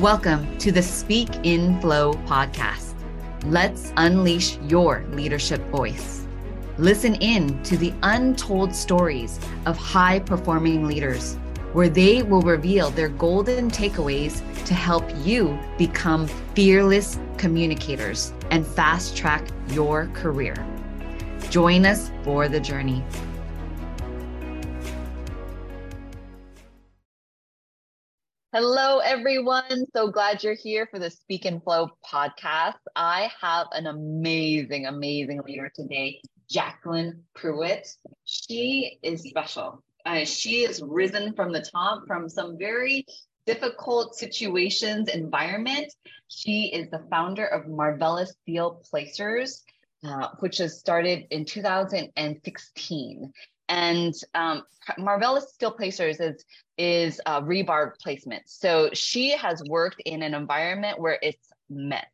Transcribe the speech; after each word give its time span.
Welcome 0.00 0.56
to 0.58 0.70
the 0.70 0.80
Speak 0.80 1.28
in 1.42 1.80
Flow 1.80 2.12
podcast. 2.28 2.94
Let's 3.46 3.92
unleash 3.96 4.56
your 4.58 5.04
leadership 5.10 5.60
voice. 5.70 6.24
Listen 6.76 7.16
in 7.16 7.60
to 7.64 7.76
the 7.76 7.92
untold 8.04 8.72
stories 8.72 9.40
of 9.66 9.76
high 9.76 10.20
performing 10.20 10.86
leaders, 10.86 11.34
where 11.72 11.88
they 11.88 12.22
will 12.22 12.42
reveal 12.42 12.90
their 12.90 13.08
golden 13.08 13.72
takeaways 13.72 14.40
to 14.66 14.72
help 14.72 15.04
you 15.24 15.58
become 15.78 16.28
fearless 16.54 17.18
communicators 17.36 18.32
and 18.52 18.64
fast 18.64 19.16
track 19.16 19.48
your 19.70 20.06
career. 20.14 20.54
Join 21.50 21.84
us 21.84 22.12
for 22.22 22.48
the 22.48 22.60
journey. 22.60 23.02
Hello, 28.54 28.87
everyone. 29.08 29.86
So 29.96 30.10
glad 30.10 30.44
you're 30.44 30.52
here 30.52 30.86
for 30.86 30.98
the 30.98 31.10
Speak 31.10 31.46
in 31.46 31.62
Flow 31.62 31.88
podcast. 32.04 32.76
I 32.94 33.30
have 33.40 33.68
an 33.72 33.86
amazing, 33.86 34.84
amazing 34.84 35.40
leader 35.46 35.72
today, 35.74 36.20
Jacqueline 36.50 37.22
Pruitt. 37.34 37.88
She 38.26 38.98
is 39.02 39.22
special. 39.22 39.82
Uh, 40.04 40.26
she 40.26 40.64
has 40.64 40.82
risen 40.82 41.32
from 41.32 41.52
the 41.52 41.62
top 41.62 42.06
from 42.06 42.28
some 42.28 42.58
very 42.58 43.06
difficult 43.46 44.14
situations, 44.14 45.08
environment. 45.08 45.90
She 46.26 46.66
is 46.66 46.90
the 46.90 47.02
founder 47.10 47.46
of 47.46 47.64
Marvella 47.64 48.26
Steel 48.26 48.82
Placers, 48.90 49.64
uh, 50.04 50.28
which 50.40 50.58
has 50.58 50.78
started 50.78 51.24
in 51.30 51.46
2016. 51.46 53.32
And 53.68 54.14
um, 54.34 54.62
Marvella 54.98 55.42
Steel 55.42 55.72
Placers 55.72 56.20
is 56.20 56.44
is 56.78 57.20
uh, 57.26 57.42
rebar 57.42 57.92
placement. 58.00 58.48
So 58.48 58.90
she 58.92 59.30
has 59.36 59.62
worked 59.68 60.00
in 60.04 60.22
an 60.22 60.34
environment 60.34 61.00
where 61.00 61.18
it's 61.22 61.48
men, 61.68 62.04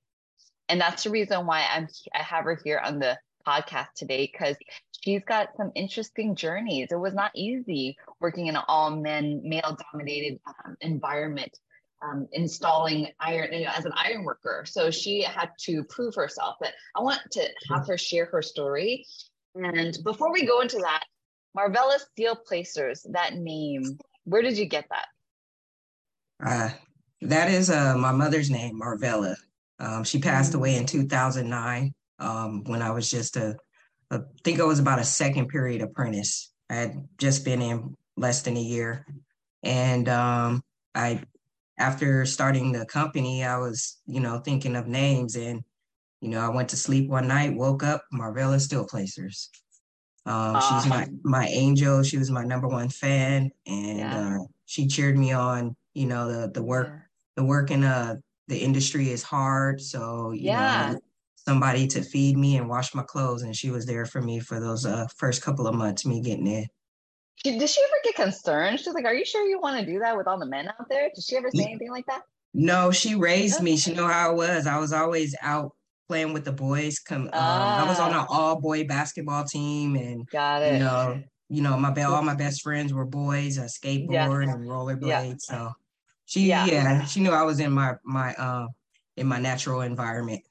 and 0.68 0.80
that's 0.80 1.04
the 1.04 1.10
reason 1.10 1.46
why 1.46 1.66
I'm 1.72 1.88
I 2.14 2.22
have 2.22 2.44
her 2.44 2.58
here 2.64 2.80
on 2.84 2.98
the 2.98 3.18
podcast 3.46 3.88
today 3.94 4.28
because 4.30 4.56
she's 5.02 5.22
got 5.24 5.50
some 5.56 5.70
interesting 5.74 6.34
journeys. 6.34 6.88
It 6.90 6.98
was 6.98 7.14
not 7.14 7.30
easy 7.34 7.96
working 8.20 8.46
in 8.46 8.56
an 8.56 8.62
all 8.66 8.90
men, 8.90 9.42
male 9.44 9.76
dominated 9.92 10.40
um, 10.46 10.76
environment. 10.80 11.58
Um, 12.02 12.28
installing 12.32 13.08
iron 13.18 13.50
you 13.50 13.64
know, 13.64 13.70
as 13.74 13.86
an 13.86 13.92
iron 13.96 14.24
worker. 14.24 14.64
So 14.66 14.90
she 14.90 15.22
had 15.22 15.48
to 15.60 15.84
prove 15.84 16.14
herself. 16.14 16.56
But 16.60 16.74
I 16.94 17.00
want 17.00 17.20
to 17.30 17.48
have 17.70 17.86
her 17.86 17.96
share 17.96 18.26
her 18.26 18.42
story. 18.42 19.06
And 19.54 19.96
before 20.04 20.30
we 20.30 20.44
go 20.44 20.60
into 20.60 20.76
that, 20.80 21.04
Marvella 21.56 21.98
Steel 21.98 22.36
Placers, 22.36 23.06
that 23.10 23.34
name, 23.34 23.98
where 24.24 24.42
did 24.42 24.58
you 24.58 24.66
get 24.66 24.86
that? 24.90 25.06
Uh, 26.44 26.70
that 27.22 27.50
is 27.50 27.70
uh, 27.70 27.96
my 27.96 28.12
mother's 28.12 28.50
name, 28.50 28.80
Marvella. 28.80 29.36
Um, 29.78 30.04
she 30.04 30.18
passed 30.18 30.50
mm-hmm. 30.50 30.58
away 30.58 30.76
in 30.76 30.86
2009 30.86 31.94
um, 32.18 32.64
when 32.64 32.82
I 32.82 32.90
was 32.90 33.10
just 33.10 33.36
a, 33.36 33.56
a, 34.10 34.16
I 34.16 34.20
think 34.42 34.60
I 34.60 34.64
was 34.64 34.78
about 34.78 34.98
a 34.98 35.04
second 35.04 35.48
period 35.48 35.82
apprentice. 35.82 36.52
I 36.70 36.74
had 36.74 37.08
just 37.18 37.44
been 37.44 37.62
in 37.62 37.96
less 38.16 38.42
than 38.42 38.56
a 38.56 38.60
year. 38.60 39.06
And 39.62 40.08
um, 40.08 40.62
I, 40.94 41.22
after 41.78 42.26
starting 42.26 42.72
the 42.72 42.86
company, 42.86 43.44
I 43.44 43.58
was, 43.58 43.98
you 44.06 44.20
know, 44.20 44.38
thinking 44.38 44.76
of 44.76 44.86
names 44.86 45.36
and, 45.36 45.62
you 46.20 46.28
know, 46.28 46.40
I 46.40 46.48
went 46.48 46.68
to 46.70 46.76
sleep 46.76 47.08
one 47.08 47.28
night, 47.28 47.54
woke 47.54 47.82
up, 47.82 48.04
Marvella 48.12 48.60
Steel 48.60 48.86
Placers. 48.86 49.50
Um, 50.26 50.56
uh, 50.56 50.60
she's 50.60 50.88
my 50.88 51.06
my 51.22 51.46
angel. 51.48 52.02
She 52.02 52.16
was 52.16 52.30
my 52.30 52.44
number 52.44 52.68
one 52.68 52.88
fan, 52.88 53.50
and 53.66 53.98
yeah. 53.98 54.38
uh, 54.38 54.44
she 54.66 54.86
cheered 54.86 55.18
me 55.18 55.32
on. 55.32 55.76
You 55.94 56.06
know 56.06 56.32
the 56.32 56.50
the 56.50 56.62
work 56.62 56.88
yeah. 56.88 56.98
the 57.36 57.44
work 57.44 57.70
in 57.70 57.84
uh 57.84 58.16
the 58.48 58.58
industry 58.58 59.10
is 59.10 59.22
hard, 59.22 59.80
so 59.80 60.32
yeah. 60.32 60.92
Know, 60.92 61.00
somebody 61.46 61.86
to 61.86 62.02
feed 62.02 62.36
me 62.38 62.56
and 62.56 62.68
wash 62.68 62.94
my 62.94 63.02
clothes, 63.02 63.42
and 63.42 63.54
she 63.54 63.70
was 63.70 63.84
there 63.86 64.06
for 64.06 64.22
me 64.22 64.40
for 64.40 64.60
those 64.60 64.86
uh, 64.86 65.06
first 65.16 65.42
couple 65.42 65.66
of 65.66 65.74
months 65.74 66.06
me 66.06 66.20
getting 66.20 66.46
in. 66.46 66.66
Did 67.42 67.68
she 67.68 67.82
ever 67.82 68.00
get 68.02 68.14
concerned? 68.14 68.80
She's 68.80 68.94
like, 68.94 69.04
"Are 69.04 69.14
you 69.14 69.24
sure 69.24 69.46
you 69.46 69.60
want 69.60 69.78
to 69.78 69.84
do 69.84 69.98
that 69.98 70.16
with 70.16 70.26
all 70.26 70.38
the 70.38 70.46
men 70.46 70.68
out 70.68 70.88
there?" 70.88 71.10
Did 71.14 71.22
she 71.22 71.36
ever 71.36 71.50
say 71.54 71.64
anything 71.64 71.90
like 71.90 72.06
that? 72.06 72.22
No, 72.54 72.90
she 72.90 73.14
raised 73.14 73.60
me. 73.60 73.76
She 73.76 73.92
knew 73.92 74.06
how 74.06 74.30
I 74.30 74.32
was. 74.32 74.66
I 74.66 74.78
was 74.78 74.92
always 74.92 75.34
out 75.42 75.72
playing 76.08 76.32
with 76.32 76.44
the 76.44 76.52
boys. 76.52 76.98
Come, 76.98 77.30
ah. 77.32 77.82
um, 77.82 77.86
I 77.86 77.88
was 77.88 77.98
on 77.98 78.12
ah. 78.12 78.22
an 78.22 78.26
all 78.30 78.60
boy 78.60 78.84
basketball 78.84 79.44
team, 79.44 79.96
and 79.96 80.28
got 80.28 80.62
it. 80.62 80.74
You 80.74 80.78
know, 80.80 81.22
you 81.48 81.62
know, 81.62 81.76
my 81.76 82.02
all 82.02 82.22
my 82.22 82.34
best 82.34 82.62
friends 82.62 82.92
were 82.92 83.04
boys. 83.04 83.58
I 83.58 83.64
skateboard 83.64 84.12
yeah. 84.12 84.52
and 84.52 84.66
rollerblade. 84.66 85.06
Yeah. 85.06 85.34
So 85.38 85.72
she, 86.26 86.42
yeah. 86.42 86.66
yeah, 86.66 87.04
she 87.04 87.20
knew 87.20 87.30
I 87.30 87.42
was 87.42 87.60
in 87.60 87.72
my 87.72 87.94
my 88.04 88.34
uh, 88.34 88.66
in 89.16 89.26
my 89.26 89.38
natural 89.38 89.82
environment. 89.82 90.42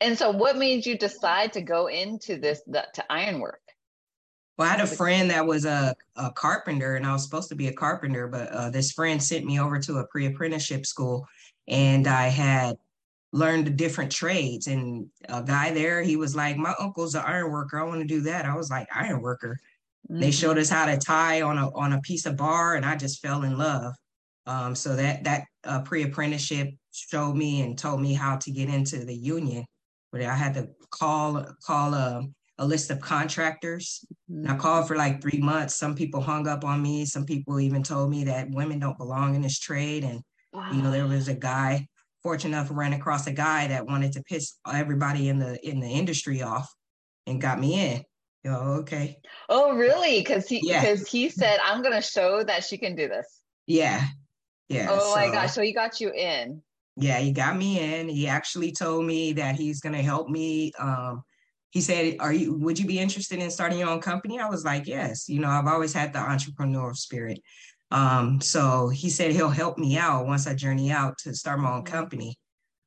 And 0.00 0.16
so, 0.16 0.30
what 0.30 0.56
made 0.56 0.86
you 0.86 0.96
decide 0.96 1.52
to 1.54 1.60
go 1.60 1.88
into 1.88 2.38
this 2.38 2.62
the, 2.66 2.86
to 2.94 3.12
ironwork? 3.12 3.60
Well, 4.56 4.66
I 4.66 4.72
had 4.72 4.80
a 4.80 4.86
friend 4.86 5.30
that 5.30 5.46
was 5.46 5.64
a, 5.64 5.94
a 6.16 6.32
carpenter, 6.32 6.96
and 6.96 7.06
I 7.06 7.12
was 7.12 7.22
supposed 7.22 7.48
to 7.50 7.54
be 7.54 7.68
a 7.68 7.72
carpenter, 7.72 8.26
but 8.26 8.48
uh, 8.48 8.70
this 8.70 8.92
friend 8.92 9.22
sent 9.22 9.44
me 9.44 9.60
over 9.60 9.78
to 9.78 9.98
a 9.98 10.06
pre 10.06 10.26
apprenticeship 10.26 10.86
school, 10.86 11.26
and 11.68 12.06
I 12.06 12.28
had 12.28 12.76
learned 13.32 13.76
different 13.76 14.10
trades. 14.10 14.66
And 14.66 15.06
a 15.28 15.42
guy 15.42 15.72
there, 15.72 16.02
he 16.02 16.16
was 16.16 16.34
like, 16.34 16.56
My 16.56 16.74
uncle's 16.78 17.14
an 17.14 17.24
iron 17.26 17.50
worker. 17.50 17.78
I 17.78 17.84
want 17.84 18.00
to 18.00 18.06
do 18.06 18.22
that. 18.22 18.44
I 18.44 18.56
was 18.56 18.70
like, 18.70 18.88
iron 18.94 19.20
worker. 19.20 19.58
Mm-hmm. 20.10 20.20
They 20.20 20.30
showed 20.30 20.58
us 20.58 20.70
how 20.70 20.86
to 20.86 20.96
tie 20.96 21.42
on 21.42 21.58
a 21.58 21.70
on 21.74 21.92
a 21.92 22.00
piece 22.00 22.26
of 22.26 22.36
bar, 22.36 22.76
and 22.76 22.84
I 22.84 22.96
just 22.96 23.20
fell 23.20 23.42
in 23.42 23.58
love. 23.58 23.94
Um, 24.46 24.74
so 24.74 24.96
that 24.96 25.24
that 25.24 25.44
uh, 25.64 25.82
pre-apprenticeship 25.82 26.70
showed 26.92 27.34
me 27.34 27.62
and 27.62 27.78
told 27.78 28.00
me 28.00 28.14
how 28.14 28.36
to 28.36 28.50
get 28.50 28.68
into 28.68 29.04
the 29.04 29.14
union. 29.14 29.64
But 30.10 30.22
I 30.22 30.34
had 30.34 30.54
to 30.54 30.68
call 30.90 31.44
call 31.62 31.92
a, 31.92 32.22
a 32.56 32.66
list 32.66 32.90
of 32.90 33.00
contractors. 33.00 34.04
Mm-hmm. 34.30 34.44
And 34.44 34.52
I 34.52 34.56
called 34.56 34.88
for 34.88 34.96
like 34.96 35.20
three 35.20 35.40
months. 35.40 35.74
Some 35.74 35.94
people 35.94 36.22
hung 36.22 36.48
up 36.48 36.64
on 36.64 36.80
me. 36.80 37.04
Some 37.04 37.26
people 37.26 37.60
even 37.60 37.82
told 37.82 38.10
me 38.10 38.24
that 38.24 38.50
women 38.50 38.78
don't 38.78 38.96
belong 38.96 39.34
in 39.34 39.42
this 39.42 39.58
trade. 39.58 40.04
And 40.04 40.22
wow. 40.54 40.70
you 40.72 40.82
know, 40.82 40.90
there 40.90 41.06
was 41.06 41.28
a 41.28 41.34
guy 41.34 41.86
fortunate 42.22 42.56
enough 42.56 42.68
ran 42.70 42.92
across 42.92 43.26
a 43.26 43.32
guy 43.32 43.68
that 43.68 43.86
wanted 43.86 44.12
to 44.12 44.22
piss 44.22 44.54
everybody 44.70 45.28
in 45.28 45.38
the 45.38 45.58
in 45.68 45.80
the 45.80 45.88
industry 45.88 46.42
off 46.42 46.72
and 47.26 47.40
got 47.40 47.60
me 47.60 47.80
in. 47.80 48.04
You 48.44 48.52
know, 48.52 48.60
okay. 48.80 49.18
Oh, 49.48 49.76
really? 49.76 50.20
Because 50.20 50.48
he 50.48 50.60
because 50.60 51.00
yeah. 51.00 51.20
he 51.20 51.28
said, 51.28 51.58
I'm 51.64 51.82
gonna 51.82 52.02
show 52.02 52.42
that 52.44 52.64
she 52.64 52.78
can 52.78 52.94
do 52.94 53.08
this. 53.08 53.40
Yeah. 53.66 54.04
Yeah. 54.68 54.88
Oh 54.90 55.14
so, 55.14 55.16
my 55.16 55.30
gosh. 55.30 55.52
So 55.52 55.62
he 55.62 55.72
got 55.72 56.00
you 56.00 56.12
in. 56.12 56.62
Yeah, 56.96 57.18
he 57.18 57.32
got 57.32 57.56
me 57.56 57.78
in. 57.78 58.08
He 58.08 58.26
actually 58.26 58.72
told 58.72 59.06
me 59.06 59.32
that 59.34 59.56
he's 59.56 59.80
gonna 59.80 60.02
help 60.02 60.28
me. 60.28 60.72
Um, 60.78 61.22
he 61.70 61.80
said, 61.80 62.16
Are 62.20 62.32
you 62.32 62.54
would 62.54 62.78
you 62.78 62.86
be 62.86 62.98
interested 62.98 63.38
in 63.40 63.50
starting 63.50 63.78
your 63.78 63.88
own 63.88 64.00
company? 64.00 64.38
I 64.40 64.48
was 64.48 64.64
like, 64.64 64.86
Yes. 64.86 65.28
You 65.28 65.40
know, 65.40 65.48
I've 65.48 65.66
always 65.66 65.92
had 65.92 66.12
the 66.12 66.18
entrepreneurial 66.18 66.96
spirit. 66.96 67.40
Um, 67.90 68.40
so 68.40 68.88
he 68.88 69.08
said 69.08 69.32
he'll 69.32 69.48
help 69.48 69.78
me 69.78 69.96
out 69.96 70.26
once 70.26 70.46
I 70.46 70.54
journey 70.54 70.90
out 70.90 71.16
to 71.18 71.34
start 71.34 71.60
my 71.60 71.72
own 71.72 71.84
mm-hmm. 71.84 71.94
company. 71.94 72.36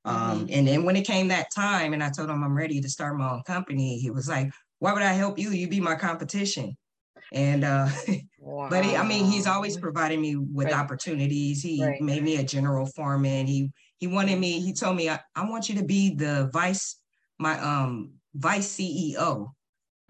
Um, 0.06 0.16
mm-hmm. 0.16 0.46
And 0.50 0.68
then 0.68 0.84
when 0.84 0.96
it 0.96 1.06
came 1.06 1.28
that 1.30 1.48
time, 1.54 1.94
and 1.94 2.04
I 2.04 2.10
told 2.10 2.30
him 2.30 2.44
I'm 2.44 2.58
ready 2.58 2.82
to 2.82 2.90
start 2.90 3.18
my 3.18 3.32
own 3.32 3.44
company, 3.44 3.98
he 4.00 4.10
was 4.10 4.28
like, 4.28 4.52
"Why 4.80 4.94
would 4.94 5.04
I 5.04 5.14
help 5.14 5.38
you? 5.38 5.52
You 5.52 5.68
be 5.68 5.80
my 5.80 5.96
competition." 5.96 6.76
And 7.32 7.64
uh, 7.64 7.88
wow. 8.40 8.68
but 8.70 8.84
he, 8.84 8.96
I 8.96 9.04
mean, 9.04 9.26
he's 9.26 9.48
always 9.48 9.78
provided 9.78 10.20
me 10.20 10.36
with 10.36 10.68
right. 10.68 10.76
opportunities. 10.76 11.62
He 11.62 11.84
right. 11.84 12.02
made 12.02 12.24
me 12.24 12.38
a 12.38 12.44
general 12.44 12.88
foreman. 12.88 13.46
He 13.46 13.70
he 14.00 14.08
wanted 14.08 14.40
me. 14.40 14.60
He 14.60 14.74
told 14.74 14.96
me, 14.96 15.10
I, 15.10 15.20
I 15.36 15.48
want 15.48 15.70
you 15.70 15.76
to 15.76 15.84
be 15.84 16.16
the 16.16 16.50
vice 16.52 16.98
my 17.40 17.60
um 17.60 18.14
vice 18.36 18.78
CEO 18.78 19.52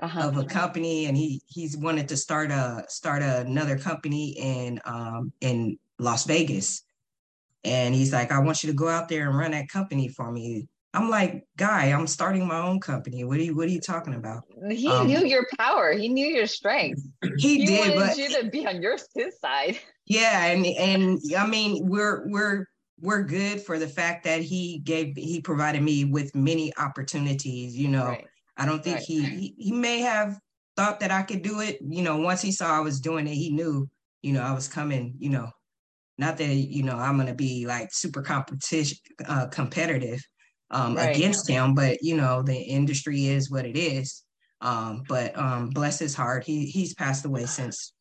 uh-huh. 0.01 0.27
of 0.27 0.37
a 0.37 0.45
company 0.45 1.05
and 1.05 1.15
he 1.15 1.41
he's 1.45 1.77
wanted 1.77 2.09
to 2.09 2.17
start 2.17 2.51
a 2.51 2.83
start 2.87 3.21
another 3.21 3.77
company 3.77 4.35
in 4.37 4.79
um 4.85 5.31
in 5.41 5.77
Las 5.99 6.25
Vegas. 6.25 6.83
And 7.63 7.93
he's 7.93 8.11
like, 8.11 8.31
I 8.31 8.39
want 8.39 8.63
you 8.63 8.71
to 8.71 8.75
go 8.75 8.87
out 8.87 9.07
there 9.07 9.29
and 9.29 9.37
run 9.37 9.51
that 9.51 9.69
company 9.69 10.07
for 10.07 10.31
me. 10.31 10.67
I'm 10.93 11.09
like, 11.09 11.45
guy, 11.57 11.85
I'm 11.85 12.07
starting 12.07 12.45
my 12.47 12.59
own 12.59 12.79
company. 12.79 13.23
What 13.23 13.37
are 13.37 13.43
you 13.43 13.55
what 13.55 13.67
are 13.67 13.71
you 13.71 13.79
talking 13.79 14.15
about? 14.15 14.43
He 14.69 14.89
um, 14.89 15.07
knew 15.07 15.25
your 15.25 15.47
power. 15.57 15.93
He 15.93 16.09
knew 16.09 16.27
your 16.27 16.47
strength. 16.47 17.01
He, 17.37 17.59
he 17.59 17.65
did, 17.65 17.95
wanted 17.95 18.07
but 18.07 18.17
you 18.17 18.41
to 18.41 18.49
be 18.49 18.67
on 18.67 18.81
your 18.81 18.97
his 19.15 19.39
side. 19.39 19.79
Yeah, 20.05 20.47
and 20.47 20.65
and 20.65 21.19
I 21.37 21.47
mean, 21.47 21.87
we're 21.87 22.27
we're 22.27 22.65
we're 22.99 23.23
good 23.23 23.61
for 23.61 23.79
the 23.79 23.87
fact 23.87 24.25
that 24.25 24.41
he 24.41 24.79
gave 24.79 25.15
he 25.15 25.39
provided 25.39 25.81
me 25.81 26.03
with 26.03 26.35
many 26.35 26.75
opportunities, 26.77 27.77
you 27.77 27.87
know. 27.87 28.07
Right. 28.07 28.27
I 28.61 28.65
don't 28.65 28.83
think 28.83 28.97
right. 28.97 29.03
he, 29.03 29.23
he 29.23 29.55
he 29.57 29.71
may 29.71 29.99
have 30.01 30.37
thought 30.77 30.99
that 30.99 31.11
I 31.11 31.23
could 31.23 31.41
do 31.41 31.61
it. 31.61 31.79
You 31.81 32.03
know, 32.03 32.17
once 32.17 32.41
he 32.41 32.51
saw 32.51 32.77
I 32.77 32.81
was 32.81 32.99
doing 32.99 33.27
it, 33.27 33.33
he 33.33 33.49
knew, 33.49 33.89
you 34.21 34.33
know, 34.33 34.41
I 34.41 34.53
was 34.53 34.67
coming, 34.67 35.15
you 35.17 35.29
know, 35.29 35.49
not 36.19 36.37
that, 36.37 36.53
you 36.53 36.83
know, 36.83 36.95
I'm 36.95 37.17
gonna 37.17 37.33
be 37.33 37.65
like 37.65 37.89
super 37.91 38.21
competition 38.21 38.97
uh, 39.27 39.47
competitive 39.47 40.21
um 40.69 40.95
right. 40.95 41.15
against 41.15 41.49
him, 41.49 41.73
but 41.73 41.97
you 42.03 42.15
know, 42.15 42.43
the 42.43 42.55
industry 42.55 43.25
is 43.25 43.49
what 43.49 43.65
it 43.65 43.77
is. 43.77 44.23
Um, 44.61 45.03
but 45.09 45.35
um 45.35 45.69
bless 45.69 45.97
his 45.97 46.13
heart, 46.13 46.43
he 46.43 46.65
he's 46.65 46.93
passed 46.93 47.25
away 47.25 47.47
since 47.47 47.93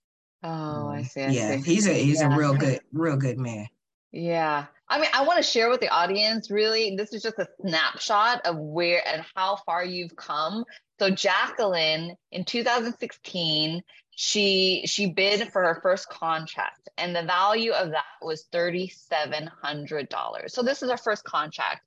Oh, 0.43 0.89
I 0.89 0.99
um, 0.99 1.05
see. 1.05 1.23
I 1.23 1.29
yeah, 1.29 1.57
see. 1.57 1.75
he's 1.75 1.87
a 1.87 1.95
he's 1.95 2.21
yeah. 2.21 2.35
a 2.35 2.39
real 2.39 2.55
good, 2.59 2.81
real 2.93 3.17
good 3.17 3.39
man. 3.39 3.67
Yeah. 4.13 4.67
I 4.91 5.01
mean, 5.01 5.11
I 5.15 5.23
want 5.25 5.37
to 5.37 5.43
share 5.43 5.71
with 5.71 5.81
the 5.81 5.89
audience 5.89 6.51
really, 6.51 6.97
this 6.97 7.13
is 7.13 7.23
just 7.23 7.39
a 7.39 7.47
snapshot 7.61 8.45
of 8.45 8.57
where 8.59 9.07
and 9.07 9.25
how 9.37 9.55
far 9.65 9.85
you've 9.85 10.17
come. 10.17 10.65
So 10.99 11.11
Jacqueline 11.11 12.17
in 12.33 12.45
2016, 12.45 13.83
she 14.17 14.83
she 14.87 15.07
bid 15.07 15.51
for 15.51 15.63
her 15.63 15.81
first 15.81 16.11
contract 16.11 16.91
and 16.99 17.17
the 17.17 17.23
value 17.23 17.73
of 17.73 17.91
that 17.93 18.05
was 18.21 18.45
$3700 18.53 20.51
so 20.51 20.63
this 20.63 20.83
is 20.83 20.91
her 20.91 20.99
first 20.99 21.25
contract. 21.25 21.81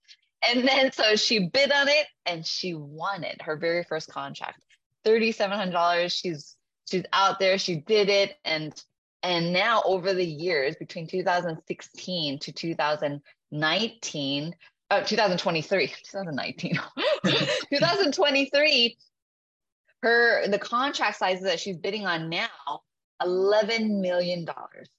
And 0.49 0.67
then 0.67 0.91
so 0.91 1.15
she 1.15 1.47
bid 1.47 1.71
on 1.71 1.87
it 1.89 2.07
and 2.25 2.43
she 2.43 2.73
won 2.73 3.23
it 3.23 3.39
her 3.43 3.55
very 3.55 3.83
first 3.83 4.09
contract. 4.09 4.63
$3700 5.05 6.11
she's 6.11 6.55
she's 6.89 7.03
out 7.13 7.37
there 7.37 7.59
she 7.59 7.75
did 7.75 8.09
it 8.09 8.35
and 8.43 8.73
and 9.23 9.51
now 9.51 9.81
over 9.85 10.13
the 10.13 10.25
years 10.25 10.75
between 10.75 11.07
2016 11.07 12.39
to 12.39 12.51
2019 12.51 14.55
uh, 14.91 15.01
2023 15.01 15.87
2019 16.11 16.79
2023 17.25 18.97
her 20.03 20.47
the 20.47 20.59
contract 20.59 21.17
sizes 21.17 21.43
that 21.43 21.59
she's 21.59 21.77
bidding 21.77 22.05
on 22.05 22.29
now 22.29 22.81
11 23.23 24.01
million 24.01 24.45
dollars. 24.45 24.89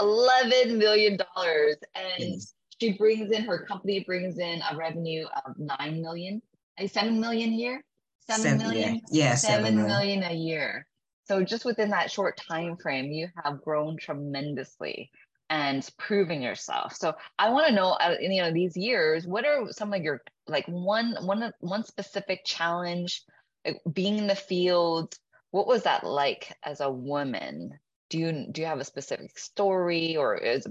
11 0.00 0.78
million 0.78 1.16
dollars. 1.16 1.76
And 1.94 2.40
she 2.80 2.92
brings 2.92 3.30
in 3.30 3.44
her 3.44 3.64
company 3.64 4.00
brings 4.00 4.38
in 4.38 4.60
a 4.70 4.76
revenue 4.76 5.26
of 5.46 5.58
nine 5.58 6.02
million, 6.02 6.42
a 6.78 6.88
seven 6.88 7.20
million 7.20 7.50
a 7.50 7.56
year? 7.56 7.84
7 8.26 8.42
seven, 8.42 8.58
million? 8.58 8.94
Yeah, 9.10 9.30
yeah 9.30 9.34
7, 9.34 9.64
7 9.64 9.76
million. 9.76 9.86
million 9.86 10.22
a 10.24 10.34
year 10.34 10.86
so 11.26 11.42
just 11.42 11.64
within 11.64 11.90
that 11.90 12.10
short 12.10 12.36
time 12.36 12.76
frame 12.76 13.12
you 13.12 13.28
have 13.42 13.62
grown 13.62 13.96
tremendously 13.96 15.10
and 15.50 15.88
proving 15.98 16.42
yourself 16.42 16.94
so 16.94 17.14
i 17.38 17.50
want 17.50 17.66
to 17.66 17.74
know 17.74 17.90
uh, 17.92 18.16
you 18.20 18.40
know 18.40 18.52
these 18.52 18.76
years 18.76 19.26
what 19.26 19.44
are 19.44 19.70
some 19.70 19.92
of 19.92 20.02
your 20.02 20.22
like 20.48 20.66
one 20.66 21.16
one 21.20 21.52
one 21.60 21.84
specific 21.84 22.44
challenge 22.44 23.22
like 23.64 23.80
being 23.92 24.18
in 24.18 24.26
the 24.26 24.34
field 24.34 25.14
what 25.50 25.66
was 25.66 25.82
that 25.82 26.04
like 26.04 26.56
as 26.62 26.80
a 26.80 26.90
woman 26.90 27.78
do 28.10 28.18
you 28.18 28.46
do 28.50 28.62
you 28.62 28.66
have 28.66 28.80
a 28.80 28.84
specific 28.84 29.38
story 29.38 30.16
or 30.16 30.34
is 30.34 30.66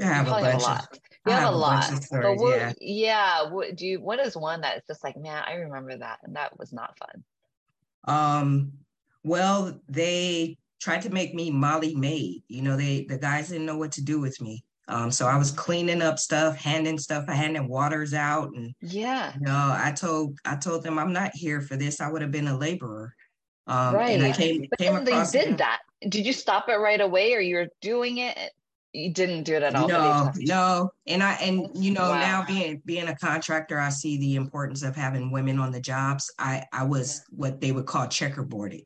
I 0.00 0.04
have, 0.04 0.26
a 0.26 0.30
bunch 0.30 0.44
have 0.44 0.60
a 0.60 0.64
lot. 0.64 0.80
Of, 0.92 0.98
you 1.26 1.32
have, 1.32 1.42
have, 1.42 1.54
a 1.54 1.56
lot. 1.56 1.84
Stories, 1.84 2.08
but 2.10 2.36
what, 2.36 2.58
yeah. 2.58 2.72
yeah. 2.80 3.50
What 3.50 3.76
do 3.76 3.86
you 3.86 4.00
what 4.00 4.18
is 4.18 4.36
one 4.36 4.60
that's 4.60 4.86
just 4.86 5.02
like, 5.02 5.16
man, 5.16 5.42
I 5.46 5.54
remember 5.54 5.96
that 5.96 6.18
and 6.22 6.36
that 6.36 6.58
was 6.58 6.72
not 6.72 6.98
fun. 6.98 7.24
Um, 8.06 8.72
well, 9.26 9.78
they 9.88 10.56
tried 10.80 11.02
to 11.02 11.10
make 11.10 11.34
me 11.34 11.50
Molly 11.50 11.94
Maid. 11.96 12.44
You 12.48 12.62
know, 12.62 12.76
they 12.76 13.04
the 13.08 13.18
guys 13.18 13.48
didn't 13.48 13.66
know 13.66 13.76
what 13.76 13.92
to 13.92 14.02
do 14.04 14.20
with 14.20 14.40
me. 14.40 14.64
Um, 14.88 15.10
so 15.10 15.26
I 15.26 15.36
was 15.36 15.50
cleaning 15.50 16.00
up 16.00 16.16
stuff, 16.16 16.56
handing 16.56 16.96
stuff, 16.96 17.24
I 17.26 17.34
handing 17.34 17.66
waters 17.66 18.14
out, 18.14 18.52
and 18.54 18.72
yeah, 18.80 19.34
you 19.34 19.40
know, 19.40 19.76
I 19.76 19.90
told 19.90 20.38
I 20.44 20.54
told 20.54 20.84
them 20.84 20.96
I'm 20.96 21.12
not 21.12 21.32
here 21.34 21.60
for 21.60 21.76
this. 21.76 22.00
I 22.00 22.08
would 22.08 22.22
have 22.22 22.30
been 22.30 22.46
a 22.46 22.56
laborer. 22.56 23.12
Um, 23.66 23.96
right. 23.96 24.10
And 24.10 24.24
I 24.24 24.30
came 24.30 24.64
but 24.70 24.78
came 24.78 24.94
across. 24.94 25.32
They 25.32 25.40
did 25.40 25.48
them. 25.48 25.56
that. 25.56 25.80
Did 26.08 26.24
you 26.24 26.32
stop 26.32 26.68
it 26.68 26.76
right 26.76 27.00
away, 27.00 27.34
or 27.34 27.40
you're 27.40 27.66
doing 27.80 28.18
it? 28.18 28.52
You 28.92 29.12
didn't 29.12 29.42
do 29.42 29.56
it 29.56 29.64
at 29.64 29.74
all. 29.74 29.88
No, 29.88 30.30
no. 30.36 30.90
And 31.08 31.20
I 31.20 31.32
and 31.34 31.68
you 31.74 31.90
know 31.92 32.10
wow. 32.10 32.20
now 32.20 32.44
being 32.46 32.80
being 32.84 33.08
a 33.08 33.16
contractor, 33.16 33.80
I 33.80 33.88
see 33.88 34.18
the 34.18 34.36
importance 34.36 34.84
of 34.84 34.94
having 34.94 35.32
women 35.32 35.58
on 35.58 35.72
the 35.72 35.80
jobs. 35.80 36.32
I 36.38 36.62
I 36.72 36.84
was 36.84 37.24
what 37.30 37.60
they 37.60 37.72
would 37.72 37.86
call 37.86 38.06
checkerboarded. 38.06 38.84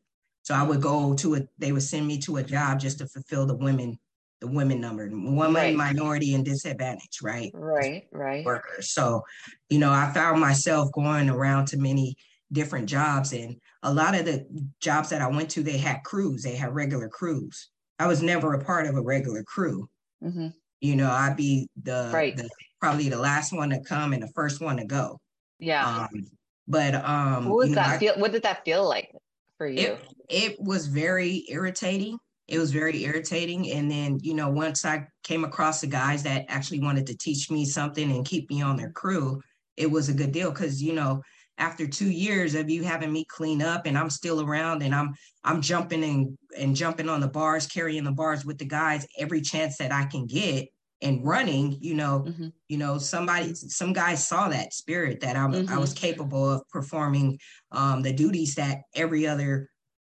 So 0.50 0.56
I 0.56 0.64
would 0.64 0.82
go 0.82 1.14
to 1.14 1.36
a. 1.36 1.42
They 1.58 1.70
would 1.70 1.84
send 1.84 2.08
me 2.08 2.18
to 2.22 2.38
a 2.38 2.42
job 2.42 2.80
just 2.80 2.98
to 2.98 3.06
fulfill 3.06 3.46
the 3.46 3.54
women 3.54 3.96
the 4.40 4.48
women 4.48 4.80
number, 4.80 5.08
woman, 5.08 5.54
right. 5.54 5.76
minority, 5.76 6.34
and 6.34 6.44
disadvantage, 6.44 7.20
right? 7.22 7.52
Right, 7.54 8.08
right. 8.10 8.44
Workers. 8.44 8.90
So, 8.90 9.22
you 9.68 9.78
know, 9.78 9.92
I 9.92 10.10
found 10.12 10.40
myself 10.40 10.90
going 10.90 11.30
around 11.30 11.66
to 11.66 11.76
many 11.76 12.16
different 12.50 12.88
jobs, 12.88 13.32
and 13.32 13.60
a 13.84 13.94
lot 13.94 14.16
of 14.16 14.24
the 14.24 14.44
jobs 14.80 15.10
that 15.10 15.22
I 15.22 15.28
went 15.28 15.50
to, 15.50 15.62
they 15.62 15.78
had 15.78 16.02
crews, 16.02 16.42
they 16.42 16.56
had 16.56 16.74
regular 16.74 17.08
crews. 17.08 17.68
I 18.00 18.08
was 18.08 18.20
never 18.20 18.54
a 18.54 18.64
part 18.64 18.88
of 18.88 18.96
a 18.96 19.02
regular 19.02 19.44
crew. 19.44 19.88
Mm-hmm. 20.20 20.48
You 20.80 20.96
know, 20.96 21.12
I'd 21.12 21.36
be 21.36 21.68
the, 21.80 22.10
right. 22.12 22.36
the 22.36 22.48
probably 22.80 23.08
the 23.08 23.18
last 23.18 23.52
one 23.52 23.70
to 23.70 23.80
come 23.84 24.14
and 24.14 24.22
the 24.24 24.32
first 24.34 24.60
one 24.60 24.78
to 24.78 24.84
go. 24.84 25.20
Yeah. 25.60 25.86
Um, 25.86 26.26
but 26.66 26.96
um, 26.96 27.48
what 27.48 27.58
was 27.58 27.74
that 27.74 27.92
know, 27.92 27.98
feel? 27.98 28.20
What 28.20 28.32
did 28.32 28.42
that 28.42 28.64
feel 28.64 28.88
like 28.88 29.12
for 29.60 29.68
you? 29.68 29.88
It, 29.88 30.00
it 30.30 30.56
was 30.58 30.86
very 30.86 31.44
irritating 31.50 32.18
it 32.50 32.58
was 32.58 32.72
very 32.72 33.04
irritating. 33.04 33.70
And 33.70 33.88
then, 33.88 34.18
you 34.22 34.34
know, 34.34 34.50
once 34.50 34.84
I 34.84 35.06
came 35.22 35.44
across 35.44 35.80
the 35.80 35.86
guys 35.86 36.24
that 36.24 36.46
actually 36.48 36.80
wanted 36.80 37.06
to 37.06 37.16
teach 37.16 37.48
me 37.48 37.64
something 37.64 38.10
and 38.10 38.26
keep 38.26 38.50
me 38.50 38.60
on 38.60 38.76
their 38.76 38.90
crew, 38.90 39.40
it 39.76 39.88
was 39.88 40.08
a 40.08 40.12
good 40.12 40.32
deal 40.32 40.50
because, 40.50 40.82
you 40.82 40.92
know, 40.92 41.22
after 41.58 41.86
two 41.86 42.10
years 42.10 42.56
of 42.56 42.68
you 42.68 42.82
having 42.82 43.12
me 43.12 43.24
clean 43.26 43.62
up 43.62 43.86
and 43.86 43.96
I'm 43.96 44.10
still 44.10 44.40
around 44.40 44.82
and 44.82 44.92
I'm 44.92 45.14
I'm 45.44 45.60
jumping 45.60 46.02
and 46.02 46.36
and 46.58 46.74
jumping 46.74 47.08
on 47.08 47.20
the 47.20 47.28
bars, 47.28 47.68
carrying 47.68 48.02
the 48.02 48.10
bars 48.10 48.44
with 48.44 48.58
the 48.58 48.64
guys 48.64 49.06
every 49.16 49.42
chance 49.42 49.76
that 49.76 49.92
I 49.92 50.06
can 50.06 50.26
get 50.26 50.68
and 51.02 51.24
running, 51.24 51.78
you 51.80 51.94
know, 51.94 52.24
mm-hmm. 52.26 52.48
you 52.68 52.76
know, 52.76 52.98
somebody 52.98 53.54
some 53.54 53.92
guys 53.92 54.26
saw 54.26 54.48
that 54.48 54.74
spirit 54.74 55.20
that 55.20 55.36
I'm 55.36 55.52
mm-hmm. 55.52 55.72
I 55.72 55.78
was 55.78 55.92
capable 55.92 56.50
of 56.50 56.68
performing 56.68 57.38
um 57.72 58.02
the 58.02 58.12
duties 58.12 58.54
that 58.56 58.78
every 58.94 59.26
other 59.26 59.68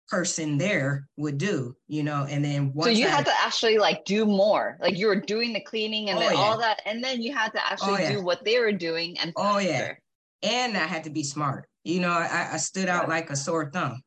person 0.09 0.57
there 0.57 1.07
would 1.17 1.37
do, 1.37 1.75
you 1.87 2.03
know, 2.03 2.25
and 2.27 2.43
then 2.43 2.73
so 2.81 2.89
you 2.89 3.05
I, 3.05 3.09
had 3.09 3.25
to 3.25 3.33
actually 3.41 3.77
like 3.77 4.05
do 4.05 4.25
more. 4.25 4.77
Like 4.81 4.97
you 4.97 5.07
were 5.07 5.19
doing 5.19 5.53
the 5.53 5.61
cleaning 5.61 6.09
and 6.09 6.17
oh, 6.17 6.21
then 6.21 6.33
yeah. 6.33 6.39
all 6.39 6.57
that, 6.57 6.81
and 6.85 7.03
then 7.03 7.21
you 7.21 7.33
had 7.33 7.53
to 7.53 7.65
actually 7.65 7.93
oh, 7.93 7.99
yeah. 7.99 8.11
do 8.13 8.23
what 8.23 8.43
they 8.43 8.59
were 8.59 8.71
doing 8.71 9.17
and 9.19 9.31
oh 9.35 9.59
yeah, 9.59 9.93
and 10.41 10.75
I 10.75 10.87
had 10.87 11.03
to 11.05 11.09
be 11.09 11.23
smart. 11.23 11.67
You 11.83 12.01
know, 12.01 12.11
I, 12.11 12.49
I 12.53 12.57
stood 12.57 12.89
out 12.89 13.07
like 13.07 13.29
a 13.29 13.35
sore 13.35 13.69
thumb. 13.71 14.01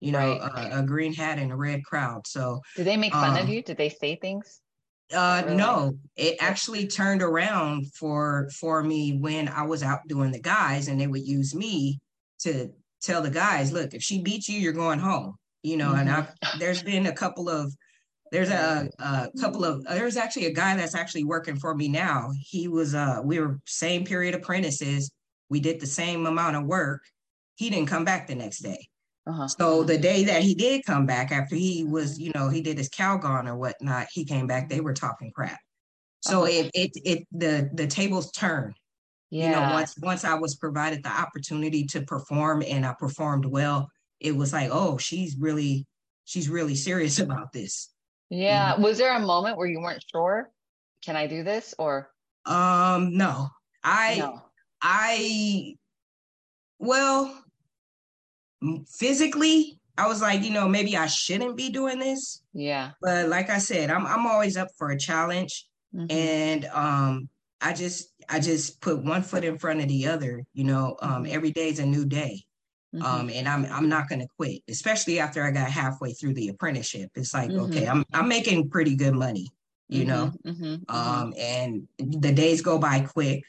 You 0.00 0.12
know, 0.12 0.38
right. 0.38 0.72
a, 0.72 0.78
a, 0.78 0.82
green 0.84 1.12
hat 1.12 1.40
and 1.40 1.50
a 1.50 1.56
red 1.56 1.84
crowd. 1.84 2.24
So 2.24 2.60
did 2.76 2.86
they 2.86 2.96
make 2.96 3.12
fun 3.12 3.36
um, 3.36 3.42
of 3.42 3.48
you? 3.48 3.64
Did 3.64 3.78
they 3.78 3.88
say 3.88 4.14
things? 4.14 4.60
Uh, 5.14 5.42
really? 5.44 5.56
no, 5.56 5.98
it 6.16 6.36
actually 6.40 6.86
turned 6.86 7.22
around 7.22 7.90
for 7.94 8.48
for 8.58 8.82
me 8.82 9.16
when 9.18 9.48
I 9.48 9.62
was 9.62 9.82
out 9.82 10.00
doing 10.06 10.32
the 10.32 10.40
guys, 10.40 10.88
and 10.88 11.00
they 11.00 11.06
would 11.06 11.26
use 11.26 11.54
me 11.54 11.98
to 12.40 12.70
tell 13.00 13.22
the 13.22 13.30
guys, 13.30 13.72
look, 13.72 13.94
if 13.94 14.02
she 14.02 14.20
beats 14.20 14.48
you, 14.48 14.58
you're 14.58 14.72
going 14.72 14.98
home 14.98 15.36
you 15.62 15.76
know, 15.76 15.90
mm-hmm. 15.90 16.00
and 16.00 16.10
I've, 16.10 16.58
there's 16.58 16.82
been 16.82 17.06
a 17.06 17.12
couple 17.12 17.48
of, 17.48 17.74
there's 18.30 18.50
a, 18.50 18.88
a 18.98 19.28
couple 19.40 19.64
of, 19.64 19.84
there's 19.84 20.16
actually 20.16 20.46
a 20.46 20.52
guy 20.52 20.76
that's 20.76 20.94
actually 20.94 21.24
working 21.24 21.56
for 21.56 21.74
me 21.74 21.88
now. 21.88 22.30
He 22.40 22.68
was, 22.68 22.94
uh, 22.94 23.20
we 23.24 23.40
were 23.40 23.58
same 23.66 24.04
period 24.04 24.34
apprentices. 24.34 25.10
We 25.48 25.60
did 25.60 25.80
the 25.80 25.86
same 25.86 26.26
amount 26.26 26.56
of 26.56 26.64
work. 26.64 27.02
He 27.56 27.70
didn't 27.70 27.88
come 27.88 28.04
back 28.04 28.26
the 28.26 28.34
next 28.34 28.58
day. 28.58 28.88
Uh-huh. 29.28 29.46
So 29.46 29.82
the 29.82 29.98
day 29.98 30.24
that 30.24 30.42
he 30.42 30.54
did 30.54 30.86
come 30.86 31.04
back 31.04 31.30
after 31.32 31.54
he 31.54 31.84
was, 31.84 32.18
you 32.18 32.32
know, 32.34 32.48
he 32.48 32.62
did 32.62 32.78
his 32.78 32.88
Calgon 32.88 33.46
or 33.46 33.56
whatnot, 33.56 34.06
he 34.10 34.24
came 34.24 34.46
back, 34.46 34.68
they 34.68 34.80
were 34.80 34.94
talking 34.94 35.32
crap. 35.32 35.60
So 36.20 36.44
uh-huh. 36.44 36.52
it, 36.52 36.70
it, 36.74 36.90
it, 37.04 37.28
the, 37.32 37.70
the 37.74 37.86
tables 37.86 38.32
turned. 38.32 38.74
Yeah. 39.30 39.44
You 39.44 39.50
know, 39.56 39.74
once, 39.74 39.94
once 40.00 40.24
I 40.24 40.34
was 40.34 40.56
provided 40.56 41.02
the 41.02 41.10
opportunity 41.10 41.84
to 41.88 42.00
perform 42.02 42.64
and 42.66 42.86
I 42.86 42.94
performed 42.98 43.44
well, 43.44 43.90
it 44.18 44.34
was 44.34 44.54
like, 44.54 44.70
oh, 44.72 44.96
she's 44.96 45.36
really, 45.38 45.86
she's 46.24 46.48
really 46.48 46.74
serious 46.74 47.18
about 47.18 47.52
this. 47.52 47.90
Yeah. 48.30 48.72
Mm-hmm. 48.72 48.82
Was 48.82 48.96
there 48.96 49.14
a 49.14 49.20
moment 49.20 49.58
where 49.58 49.66
you 49.66 49.80
weren't 49.80 50.02
sure? 50.10 50.50
Can 51.04 51.16
I 51.16 51.26
do 51.26 51.44
this 51.44 51.74
or? 51.78 52.08
Um, 52.46 53.16
no. 53.16 53.48
I, 53.84 54.16
no. 54.16 54.42
I, 54.80 55.74
well, 56.78 57.44
physically, 58.88 59.78
I 59.96 60.06
was 60.06 60.22
like, 60.22 60.42
you 60.42 60.50
know, 60.50 60.68
maybe 60.68 60.96
I 60.96 61.06
shouldn't 61.06 61.56
be 61.56 61.70
doing 61.70 61.98
this. 61.98 62.42
Yeah. 62.52 62.92
But 63.02 63.28
like 63.28 63.50
I 63.50 63.58
said, 63.58 63.90
I'm 63.90 64.06
I'm 64.06 64.26
always 64.26 64.56
up 64.56 64.68
for 64.78 64.90
a 64.90 64.98
challenge. 64.98 65.66
Mm-hmm. 65.94 66.06
And 66.10 66.64
um 66.66 67.28
I 67.60 67.72
just 67.72 68.12
I 68.28 68.38
just 68.38 68.80
put 68.80 69.02
one 69.02 69.22
foot 69.22 69.44
in 69.44 69.58
front 69.58 69.80
of 69.80 69.88
the 69.88 70.06
other, 70.06 70.44
you 70.52 70.64
know, 70.64 70.96
um 71.00 71.24
mm-hmm. 71.24 71.34
every 71.34 71.50
day 71.50 71.68
is 71.68 71.80
a 71.80 71.86
new 71.86 72.04
day. 72.04 72.44
Mm-hmm. 72.94 73.04
Um, 73.04 73.30
and 73.30 73.46
I'm 73.46 73.66
I'm 73.66 73.88
not 73.88 74.08
gonna 74.08 74.26
quit, 74.38 74.62
especially 74.68 75.18
after 75.18 75.44
I 75.44 75.50
got 75.50 75.70
halfway 75.70 76.12
through 76.12 76.34
the 76.34 76.48
apprenticeship. 76.48 77.10
It's 77.16 77.34
like, 77.34 77.50
mm-hmm. 77.50 77.70
okay, 77.70 77.86
I'm 77.86 78.04
I'm 78.14 78.28
making 78.28 78.70
pretty 78.70 78.96
good 78.96 79.14
money, 79.14 79.48
you 79.88 80.06
know. 80.06 80.32
Mm-hmm. 80.46 80.64
Mm-hmm. 80.64 80.96
Um, 80.96 81.34
and 81.36 81.86
the 81.98 82.32
days 82.32 82.62
go 82.62 82.78
by 82.78 83.00
quick, 83.00 83.44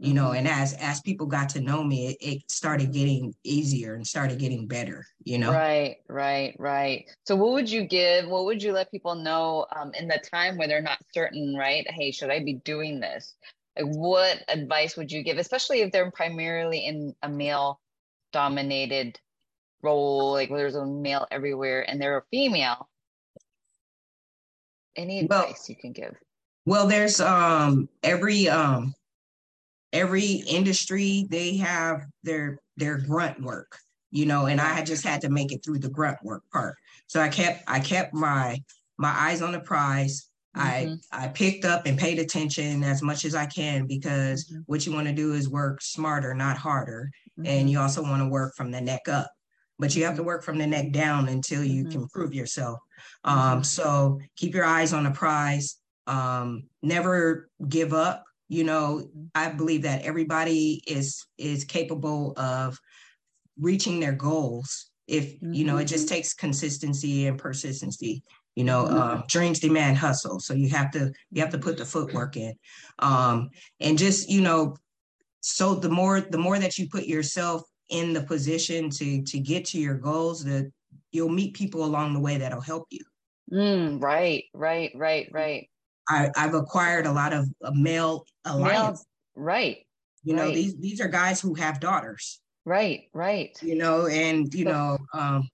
you 0.00 0.14
know, 0.14 0.28
mm-hmm. 0.28 0.46
and 0.46 0.48
as 0.48 0.72
as 0.74 1.02
people 1.02 1.26
got 1.26 1.50
to 1.50 1.60
know 1.60 1.84
me, 1.84 2.08
it, 2.08 2.16
it, 2.20 2.50
started 2.50 2.90
getting 2.90 3.34
easier 3.44 3.94
and 3.94 4.06
started 4.06 4.38
getting 4.38 4.66
better, 4.66 5.04
you 5.24 5.36
know. 5.36 5.52
Right, 5.52 5.96
right, 6.08 6.56
right. 6.58 7.04
So 7.26 7.36
what 7.36 7.52
would 7.52 7.70
you 7.70 7.84
give, 7.84 8.26
what 8.26 8.46
would 8.46 8.62
you 8.62 8.72
let 8.72 8.90
people 8.90 9.14
know 9.14 9.66
um 9.76 9.92
in 9.92 10.08
the 10.08 10.18
time 10.32 10.56
where 10.56 10.66
they're 10.66 10.80
not 10.80 10.98
certain, 11.12 11.54
right? 11.54 11.86
Hey, 11.90 12.12
should 12.12 12.30
I 12.30 12.42
be 12.42 12.54
doing 12.54 12.98
this? 12.98 13.34
Like 13.76 13.94
what 13.94 14.42
advice 14.48 14.96
would 14.96 15.12
you 15.12 15.22
give, 15.22 15.36
especially 15.36 15.82
if 15.82 15.92
they're 15.92 16.10
primarily 16.10 16.78
in 16.78 17.14
a 17.22 17.28
male 17.28 17.78
dominated 18.32 19.20
role, 19.82 20.32
like 20.32 20.48
there's 20.48 20.76
a 20.76 20.86
male 20.86 21.26
everywhere 21.30 21.88
and 21.88 22.00
they're 22.00 22.18
a 22.18 22.24
female. 22.30 22.88
Any 24.96 25.20
advice 25.20 25.40
well, 25.40 25.56
you 25.68 25.76
can 25.76 25.92
give? 25.92 26.14
Well, 26.64 26.86
there's 26.86 27.20
um 27.20 27.90
every 28.02 28.48
um 28.48 28.94
every 29.92 30.42
industry 30.48 31.26
they 31.30 31.56
have 31.56 32.02
their 32.22 32.58
their 32.76 32.98
grunt 32.98 33.40
work, 33.42 33.78
you 34.10 34.26
know, 34.26 34.46
and 34.46 34.60
I 34.60 34.72
had 34.72 34.86
just 34.86 35.04
had 35.04 35.20
to 35.22 35.30
make 35.30 35.52
it 35.52 35.64
through 35.64 35.78
the 35.78 35.90
grunt 35.90 36.18
work 36.22 36.42
part. 36.52 36.76
So 37.06 37.20
I 37.20 37.28
kept 37.28 37.64
I 37.66 37.80
kept 37.80 38.14
my 38.14 38.58
my 38.98 39.10
eyes 39.10 39.42
on 39.42 39.52
the 39.52 39.60
prize. 39.60 40.28
Mm-hmm. 40.56 40.94
I 41.12 41.24
I 41.24 41.28
picked 41.28 41.64
up 41.64 41.86
and 41.86 41.98
paid 41.98 42.18
attention 42.18 42.82
as 42.82 43.02
much 43.02 43.24
as 43.24 43.34
I 43.34 43.46
can 43.46 43.86
because 43.86 44.44
mm-hmm. 44.44 44.60
what 44.66 44.86
you 44.86 44.92
want 44.92 45.06
to 45.06 45.14
do 45.14 45.32
is 45.32 45.48
work 45.48 45.82
smarter, 45.82 46.34
not 46.34 46.56
harder. 46.56 47.10
Mm-hmm. 47.38 47.46
And 47.46 47.70
you 47.70 47.78
also 47.80 48.02
want 48.02 48.22
to 48.22 48.28
work 48.28 48.54
from 48.56 48.70
the 48.70 48.80
neck 48.80 49.08
up. 49.08 49.30
But 49.78 49.96
you 49.96 50.04
have 50.04 50.14
to 50.14 50.20
mm-hmm. 50.20 50.26
work 50.26 50.44
from 50.44 50.58
the 50.58 50.66
neck 50.66 50.92
down 50.92 51.28
until 51.28 51.64
you 51.64 51.84
mm-hmm. 51.84 51.92
can 51.92 52.08
prove 52.08 52.34
yourself. 52.34 52.78
Um, 53.24 53.38
mm-hmm. 53.38 53.62
so 53.62 54.20
keep 54.36 54.54
your 54.54 54.64
eyes 54.64 54.92
on 54.92 55.04
the 55.04 55.10
prize. 55.10 55.76
Um, 56.06 56.64
never 56.82 57.48
give 57.68 57.92
up. 57.92 58.24
You 58.50 58.64
know, 58.64 59.08
I 59.34 59.48
believe 59.50 59.82
that 59.82 60.02
everybody 60.02 60.82
is 60.86 61.24
is 61.38 61.64
capable 61.64 62.34
of 62.36 62.78
reaching 63.58 64.00
their 64.00 64.12
goals 64.12 64.90
if 65.06 65.36
you 65.40 65.64
know 65.64 65.78
it 65.78 65.86
just 65.86 66.08
takes 66.08 66.34
consistency 66.34 67.26
and 67.26 67.38
persistency 67.38 68.22
you 68.56 68.64
know 68.64 68.86
uh, 68.86 69.22
dreams 69.28 69.60
demand 69.60 69.96
hustle. 69.96 70.40
So 70.40 70.52
you 70.54 70.68
have 70.70 70.90
to 70.90 71.12
you 71.30 71.40
have 71.40 71.52
to 71.52 71.58
put 71.58 71.78
the 71.78 71.84
footwork 71.84 72.36
in. 72.36 72.54
Um, 72.98 73.50
and 73.78 73.96
just 73.96 74.28
you 74.28 74.40
know 74.40 74.76
so 75.40 75.74
the 75.74 75.88
more 75.88 76.20
the 76.20 76.38
more 76.38 76.58
that 76.58 76.76
you 76.76 76.88
put 76.88 77.04
yourself 77.04 77.62
in 77.88 78.12
the 78.12 78.22
position 78.22 78.90
to 78.90 79.22
to 79.22 79.38
get 79.38 79.64
to 79.66 79.78
your 79.78 79.94
goals 79.94 80.44
that 80.44 80.70
you'll 81.12 81.28
meet 81.28 81.54
people 81.54 81.84
along 81.84 82.14
the 82.14 82.20
way 82.20 82.38
that'll 82.38 82.60
help 82.60 82.88
you. 82.90 83.04
Mm, 83.52 84.02
right 84.02 84.44
right 84.54 84.92
right 84.94 85.28
right 85.32 85.69
I, 86.10 86.30
i've 86.36 86.54
acquired 86.54 87.06
a 87.06 87.12
lot 87.12 87.32
of 87.32 87.48
uh, 87.64 87.70
male 87.74 88.26
alliance 88.44 89.06
male, 89.36 89.44
right 89.46 89.76
you 90.24 90.34
know 90.34 90.44
right. 90.44 90.54
these 90.54 90.76
these 90.76 91.00
are 91.00 91.08
guys 91.08 91.40
who 91.40 91.54
have 91.54 91.80
daughters 91.80 92.40
right 92.66 93.04
right 93.14 93.58
you 93.62 93.76
know 93.76 94.06
and 94.06 94.52
you 94.52 94.64
so, 94.64 94.70
know 94.70 94.98
um 95.14 95.48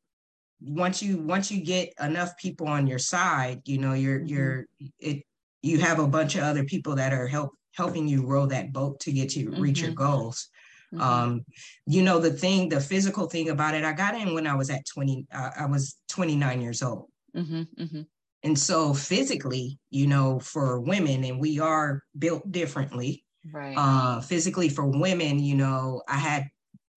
once 0.60 1.02
you 1.02 1.18
once 1.18 1.50
you 1.50 1.62
get 1.62 1.92
enough 2.00 2.36
people 2.38 2.66
on 2.66 2.86
your 2.86 2.98
side, 2.98 3.60
you 3.64 3.78
know, 3.78 3.92
you're 3.92 4.20
mm-hmm. 4.20 4.28
you're 4.28 4.66
it 4.98 5.22
you 5.62 5.78
have 5.78 5.98
a 5.98 6.06
bunch 6.06 6.36
of 6.36 6.42
other 6.42 6.64
people 6.64 6.94
that 6.96 7.12
are 7.12 7.26
help 7.26 7.50
helping 7.75 8.08
you 8.08 8.26
row 8.26 8.46
that 8.46 8.72
boat 8.72 9.00
to 9.00 9.12
get 9.12 9.36
you 9.36 9.50
mm-hmm. 9.50 9.60
reach 9.60 9.80
your 9.80 9.90
mm-hmm. 9.90 10.04
goals. 10.04 10.48
Mm-hmm. 10.94 11.02
Um, 11.02 11.44
you 11.86 12.02
know, 12.02 12.20
the 12.20 12.30
thing, 12.30 12.68
the 12.68 12.80
physical 12.80 13.26
thing 13.26 13.50
about 13.50 13.75
it, 13.75 13.84
I 13.84 13.92
got 13.92 14.14
in 14.14 14.34
when 14.34 14.46
I 14.46 14.54
was 14.54 14.70
at 14.70 14.86
20, 14.86 15.26
uh, 15.34 15.50
I 15.58 15.66
was 15.66 15.96
29 16.10 16.60
years 16.60 16.80
old. 16.82 17.08
Mm-hmm. 17.36 17.62
Mm-hmm. 17.82 18.02
And 18.46 18.56
so 18.56 18.94
physically, 18.94 19.80
you 19.90 20.06
know, 20.06 20.38
for 20.38 20.80
women, 20.80 21.24
and 21.24 21.40
we 21.40 21.58
are 21.58 22.04
built 22.16 22.50
differently. 22.52 23.24
Right. 23.52 23.74
Uh, 23.76 24.20
physically 24.20 24.68
for 24.68 24.86
women, 24.86 25.40
you 25.40 25.56
know, 25.56 26.02
I 26.08 26.16
had 26.16 26.44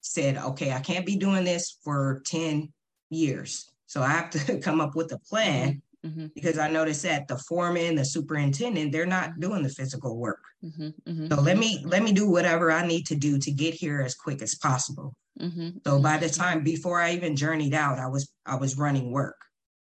said, 0.02 0.38
okay, 0.38 0.72
I 0.72 0.80
can't 0.80 1.08
be 1.08 1.16
doing 1.16 1.44
this 1.44 1.78
for 1.84 2.22
10, 2.28 2.72
years. 3.10 3.72
So 3.88 4.02
I 4.02 4.10
have 4.10 4.30
to 4.32 4.60
come 4.64 4.80
up 4.80 4.96
with 4.96 5.12
a 5.12 5.20
plan 5.20 5.82
mm-hmm. 6.06 6.08
mm-hmm. 6.08 6.28
because 6.36 6.58
I 6.58 6.70
noticed 6.70 7.04
that 7.04 7.28
the 7.28 7.38
foreman, 7.38 7.96
the 7.96 8.06
superintendent, 8.06 8.92
they're 8.92 9.06
not 9.06 9.40
doing 9.40 9.64
the 9.64 9.70
physical 9.70 10.18
work. 10.18 10.44
Mm-hmm. 10.64 11.12
Mm-hmm. 11.12 11.28
So 11.28 11.42
let 11.42 11.58
me 11.58 11.84
let 11.86 12.04
me 12.04 12.12
do 12.12 12.30
whatever 12.30 12.72
I 12.72 12.86
need 12.86 13.08
to 13.08 13.16
do 13.16 13.40
to 13.40 13.52
get 13.52 13.74
here 13.74 14.02
as 14.02 14.14
quick 14.14 14.42
as 14.42 14.56
possible. 14.56 15.16
Mm-hmm. 15.40 15.80
So 15.86 16.00
by 16.00 16.18
the 16.18 16.30
time 16.30 16.64
before 16.64 17.00
I 17.00 17.14
even 17.14 17.36
journeyed 17.36 17.74
out, 17.74 17.98
I 17.98 18.08
was 18.08 18.32
I 18.46 18.56
was 18.56 18.78
running 18.78 19.12
work. 19.12 19.38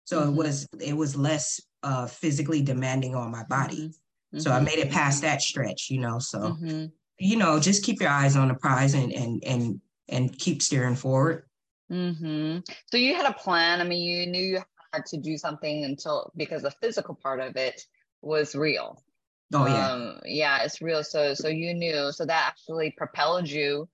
So 0.05 0.23
it 0.29 0.33
was 0.33 0.67
it 0.81 0.97
was 0.97 1.17
less 1.17 1.61
uh, 1.83 2.07
physically 2.07 2.63
demanding 2.63 3.15
on 3.15 3.31
my 3.31 3.45
body. 3.45 3.93
So 4.37 4.51
I 4.51 4.59
made 4.59 4.79
it 4.79 4.91
past 4.91 5.23
that 5.23 5.41
stretch, 5.41 5.91
you 5.91 6.01
know. 6.01 6.19
So 6.19 6.57
you 7.19 7.37
know, 7.37 7.61
just 7.61 7.85
keep 7.85 8.01
your 8.01 8.11
eyes 8.11 8.37
on 8.37 8.49
the 8.49 8.55
prize 8.55 8.95
and 8.95 9.13
and 9.13 9.43
and 9.45 9.81
and 10.09 10.39
keep 10.39 10.63
steering 10.63 10.97
forward. 10.97 11.45
Mm-hmm. 11.91 12.59
So 12.91 12.97
you 12.97 13.15
had 13.15 13.27
a 13.27 13.35
plan. 13.35 13.81
I 13.81 13.85
mean, 13.85 14.03
you 14.03 14.27
knew 14.27 14.43
you 14.43 14.63
had 14.93 15.07
to 15.07 15.17
do 15.17 15.37
something 15.37 15.85
until 15.85 16.33
because 16.37 16.63
the 16.63 16.71
physical 16.71 17.15
part 17.15 17.41
of 17.41 17.57
it 17.57 17.81
was 18.23 18.55
real. 18.55 19.03
Oh 19.53 19.67
yeah, 19.67 19.91
um, 19.91 20.21
yeah, 20.25 20.63
it's 20.65 20.83
real. 20.83 21.05
So 21.05 21.35
so 21.35 21.49
you 21.49 21.75
knew. 21.75 22.11
So 22.13 22.25
that 22.27 22.49
actually 22.49 22.93
propelled 22.97 23.49
you 23.49 23.89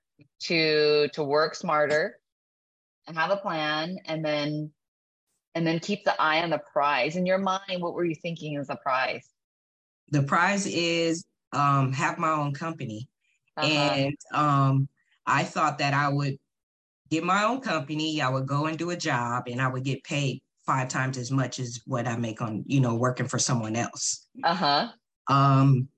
to 0.45 1.09
to 1.09 1.25
work 1.25 1.55
smarter 1.55 2.19
and 3.07 3.17
have 3.19 3.31
a 3.31 3.37
plan, 3.37 3.99
and 4.07 4.25
then 4.25 4.71
and 5.55 5.67
then 5.67 5.79
keep 5.79 6.05
the 6.05 6.21
eye 6.21 6.43
on 6.43 6.51
the 6.51 6.61
prize. 6.73 7.17
In 7.17 7.27
your 7.27 7.39
mind, 7.39 7.81
what 7.81 7.95
were 7.95 8.05
you 8.05 8.15
thinking 8.15 8.55
is 8.55 8.69
the 8.69 8.77
prize? 8.77 9.29
The 10.11 10.23
prize 10.23 10.67
is 10.67 11.25
um, 11.53 11.93
have 11.93 12.19
my 12.19 12.31
own 12.31 12.53
company, 12.53 13.09
uh-huh. 13.57 13.69
and 13.69 14.17
um, 14.33 14.89
I 15.27 15.45
thought 15.45 15.79
that 15.79 15.95
I 15.95 16.09
would 16.09 16.39
get 17.11 17.25
my 17.25 17.45
own 17.45 17.61
company. 17.61 18.21
I 18.21 18.29
would 18.29 18.47
go 18.47 18.67
and 18.67 18.79
do 18.79 18.91
a 18.91 18.97
job 18.97 19.45
and 19.47 19.61
I 19.61 19.69
would 19.69 19.85
get 19.85 20.05
paid 20.05 20.41
five 20.65 20.89
times 20.89 21.19
as 21.19 21.31
much 21.31 21.59
as 21.59 21.81
what 21.87 22.07
I 22.07 22.17
make 22.17 22.41
on, 22.41 22.65
you 22.67 22.81
know, 22.81 22.95
working 22.95 23.27
for 23.27 23.39
someone 23.39 23.77
else. 23.77 24.27
Uh-huh. 24.45 24.89
Um, 25.29 25.89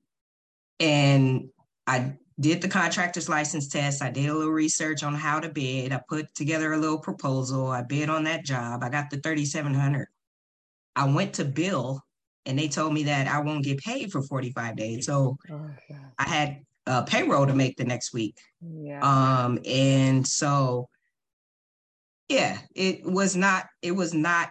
and 0.81 1.49
I 1.87 2.15
did 2.41 2.61
the 2.61 2.69
contractor's 2.69 3.29
license 3.29 3.69
test. 3.69 4.03
I 4.03 4.11
did 4.11 4.29
a 4.29 4.35
little 4.35 4.53
research 4.53 5.03
on 5.03 5.15
how 5.15 5.41
to 5.41 5.49
bid. 5.49 5.93
I 5.93 6.01
put 6.09 6.35
together 6.35 6.73
a 6.73 6.79
little 6.79 6.99
proposal. 6.99 7.67
I 7.67 7.83
bid 7.83 8.09
on 8.09 8.25
that 8.25 8.45
job. 8.45 8.83
I 8.83 8.89
got 8.89 9.11
the 9.11 9.19
3700. 9.19 10.09
I 10.97 11.07
went 11.07 11.35
to 11.35 11.45
bill 11.45 12.03
and 12.47 12.59
they 12.59 12.69
told 12.69 12.93
me 12.93 13.05
that 13.05 13.29
I 13.29 13.41
won't 13.41 13.65
get 13.65 13.79
paid 13.79 14.11
for 14.11 14.23
45 14.23 14.77
days. 14.77 15.07
So 15.07 15.37
oh, 15.51 15.71
I 16.19 16.29
had 16.29 16.63
a 16.87 17.03
payroll 17.03 17.47
to 17.47 17.55
make 17.55 17.77
the 17.77 17.85
next 17.85 18.13
week. 18.13 18.39
Yeah. 18.61 19.01
Um, 19.03 19.59
and 19.65 20.27
so 20.27 20.89
yeah, 22.29 22.59
it 22.75 23.05
was 23.05 23.37
not, 23.37 23.67
it 23.83 23.93
was 23.93 24.15
not 24.15 24.51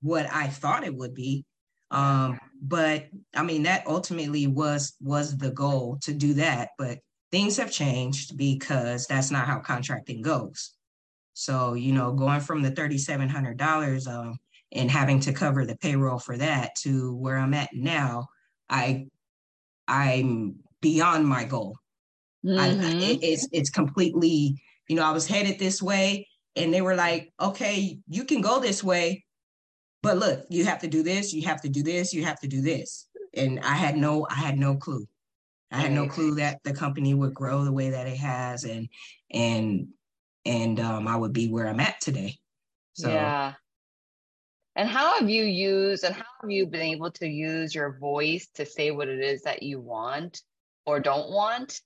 what 0.00 0.26
I 0.32 0.48
thought 0.48 0.84
it 0.84 0.94
would 0.94 1.14
be. 1.14 1.44
Um, 1.90 2.38
but 2.62 3.08
I 3.34 3.42
mean, 3.42 3.64
that 3.64 3.86
ultimately 3.86 4.46
was 4.46 4.94
was 5.00 5.36
the 5.36 5.50
goal 5.50 5.98
to 6.02 6.14
do 6.14 6.34
that. 6.34 6.70
But 6.78 7.00
things 7.32 7.56
have 7.56 7.72
changed 7.72 8.36
because 8.36 9.06
that's 9.06 9.32
not 9.32 9.46
how 9.46 9.58
contracting 9.58 10.22
goes. 10.22 10.72
So, 11.34 11.74
you 11.74 11.92
know, 11.92 12.12
going 12.12 12.40
from 12.40 12.62
the 12.62 12.70
$3,700 12.70 14.06
um, 14.06 14.38
and 14.70 14.90
having 14.90 15.18
to 15.20 15.32
cover 15.32 15.64
the 15.64 15.76
payroll 15.76 16.18
for 16.18 16.36
that 16.36 16.76
to 16.82 17.16
where 17.16 17.38
I'm 17.38 17.54
at 17.54 17.70
now, 17.72 18.28
I, 18.68 19.06
I'm 19.88 20.56
beyond 20.82 21.26
my 21.26 21.44
goal. 21.44 21.78
Mm-hmm. 22.44 22.60
I, 22.60 23.02
it, 23.02 23.20
it's, 23.22 23.48
it's 23.50 23.70
completely, 23.70 24.62
you 24.88 24.96
know, 24.96 25.04
I 25.04 25.12
was 25.12 25.26
headed 25.26 25.58
this 25.58 25.82
way 25.82 26.28
and 26.54 26.72
they 26.72 26.82
were 26.82 26.96
like, 26.96 27.32
okay, 27.40 27.98
you 28.08 28.24
can 28.24 28.42
go 28.42 28.60
this 28.60 28.84
way, 28.84 29.24
but 30.02 30.18
look, 30.18 30.44
you 30.48 30.64
have 30.64 30.80
to 30.80 30.88
do 30.88 31.02
this, 31.02 31.32
you 31.32 31.42
have 31.42 31.62
to 31.62 31.68
do 31.68 31.82
this, 31.82 32.12
you 32.12 32.24
have 32.24 32.40
to 32.40 32.48
do 32.48 32.60
this. 32.60 33.06
And 33.34 33.60
I 33.60 33.74
had 33.74 33.96
no, 33.96 34.26
I 34.28 34.34
had 34.34 34.58
no 34.58 34.76
clue. 34.76 35.06
I 35.70 35.78
had 35.78 35.92
no 35.92 36.06
clue 36.06 36.34
that 36.34 36.62
the 36.64 36.74
company 36.74 37.14
would 37.14 37.32
grow 37.32 37.64
the 37.64 37.72
way 37.72 37.88
that 37.90 38.06
it 38.06 38.18
has 38.18 38.64
and 38.64 38.88
and 39.30 39.88
and 40.44 40.78
um, 40.80 41.08
I 41.08 41.16
would 41.16 41.32
be 41.32 41.48
where 41.48 41.66
I'm 41.66 41.80
at 41.80 42.00
today. 42.00 42.36
So 42.92 43.08
yeah. 43.08 43.54
And 44.76 44.88
how 44.88 45.18
have 45.18 45.30
you 45.30 45.44
used 45.44 46.04
and 46.04 46.14
how 46.14 46.24
have 46.42 46.50
you 46.50 46.66
been 46.66 46.82
able 46.82 47.10
to 47.12 47.26
use 47.26 47.74
your 47.74 47.98
voice 47.98 48.48
to 48.54 48.66
say 48.66 48.90
what 48.90 49.08
it 49.08 49.20
is 49.20 49.42
that 49.42 49.62
you 49.62 49.80
want 49.80 50.42
or 50.84 51.00
don't 51.00 51.30
want 51.30 51.80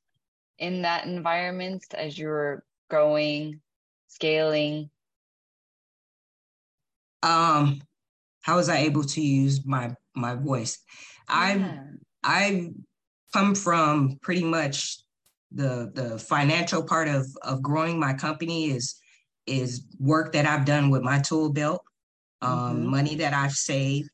in 0.59 0.83
that 0.83 1.05
environment 1.05 1.85
as 1.95 2.19
you're 2.19 2.65
growing 2.89 3.61
scaling? 4.09 4.91
Um, 7.23 7.81
how 8.47 8.55
was 8.55 8.69
I 8.69 8.79
able 8.79 9.03
to 9.03 9.21
use 9.21 9.67
my 9.67 9.93
my 10.15 10.37
voice? 10.37 10.79
Yeah. 11.29 11.35
I 11.37 11.81
I 12.23 12.71
come 13.33 13.57
from 13.57 14.19
pretty 14.23 14.45
much 14.45 15.03
the 15.51 15.91
the 15.93 16.17
financial 16.17 16.85
part 16.85 17.09
of 17.09 17.27
of 17.43 17.61
growing 17.61 17.99
my 17.99 18.15
company 18.15 18.71
is 18.71 18.95
is 19.47 19.83
work 19.99 20.33
that 20.33 20.47
I've 20.47 20.65
done 20.65 20.91
with 20.91 21.03
my 21.03 21.19
tool 21.19 21.53
belt, 21.53 21.83
um, 22.41 22.53
mm-hmm. 22.53 22.87
money 22.87 23.15
that 23.17 23.35
I've 23.35 23.53
saved, 23.53 24.11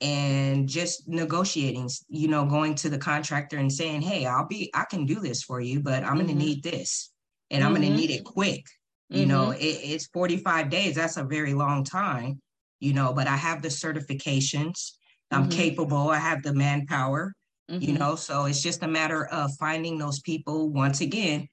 and 0.00 0.68
just 0.68 1.08
negotiating. 1.08 1.90
You 2.08 2.28
know, 2.28 2.46
going 2.46 2.76
to 2.76 2.88
the 2.88 2.98
contractor 2.98 3.58
and 3.58 3.72
saying, 3.72 4.02
"Hey, 4.02 4.24
I'll 4.24 4.46
be 4.46 4.70
I 4.72 4.84
can 4.84 5.04
do 5.04 5.16
this 5.16 5.42
for 5.42 5.60
you, 5.60 5.80
but 5.80 6.04
I'm 6.04 6.10
mm-hmm. 6.10 6.26
going 6.26 6.38
to 6.38 6.44
need 6.44 6.62
this, 6.62 7.10
and 7.50 7.64
mm-hmm. 7.64 7.74
I'm 7.74 7.80
going 7.80 7.90
to 7.90 7.96
need 7.96 8.10
it 8.10 8.22
quick." 8.22 8.64
You 9.10 9.22
mm-hmm. 9.22 9.30
know, 9.30 9.50
it, 9.50 9.64
it's 9.64 10.06
45 10.08 10.70
days. 10.70 10.94
That's 10.94 11.16
a 11.16 11.24
very 11.24 11.54
long 11.54 11.82
time, 11.82 12.40
you 12.80 12.92
know, 12.92 13.12
but 13.12 13.26
I 13.26 13.36
have 13.36 13.62
the 13.62 13.68
certifications. 13.68 14.92
I'm 15.30 15.48
mm-hmm. 15.48 15.50
capable. 15.50 16.10
I 16.10 16.18
have 16.18 16.42
the 16.42 16.54
manpower, 16.54 17.34
mm-hmm. 17.70 17.82
you 17.82 17.98
know, 17.98 18.14
so 18.14 18.46
it's 18.46 18.62
just 18.62 18.82
a 18.82 18.88
matter 18.88 19.26
of 19.26 19.50
finding 19.58 19.98
those 19.98 20.20
people 20.20 20.70
once 20.70 21.00
again 21.00 21.48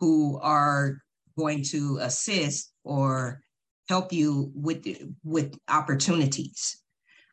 who 0.00 0.38
are 0.42 0.98
going 1.38 1.62
to 1.62 1.98
assist 2.00 2.72
or 2.84 3.40
help 3.88 4.12
you 4.12 4.50
with 4.54 4.86
with 5.22 5.56
opportunities. 5.68 6.82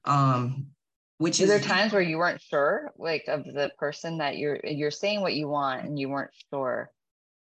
Um, 0.06 0.68
which 1.18 1.40
Were 1.40 1.44
is 1.44 1.50
there 1.50 1.60
times 1.60 1.94
where 1.94 2.02
you 2.02 2.18
weren't 2.18 2.42
sure, 2.42 2.92
like 2.98 3.26
of 3.28 3.46
the 3.46 3.72
person 3.80 4.18
that 4.18 4.38
you're 4.38 4.60
you're 4.64 4.92
saying 4.92 5.22
what 5.22 5.34
you 5.34 5.48
want 5.48 5.86
and 5.86 5.98
you 5.98 6.10
weren't 6.10 6.32
sure 6.50 6.92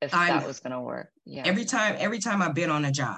if 0.02 0.14
I'm- 0.14 0.40
that 0.40 0.48
was 0.48 0.60
gonna 0.60 0.82
work? 0.82 1.10
Yeah. 1.26 1.44
every 1.46 1.66
time 1.66 1.96
every 1.98 2.20
time 2.20 2.44
i've 2.44 2.54
been 2.54 2.70
on 2.70 2.86
a 2.86 2.92
job, 2.92 3.18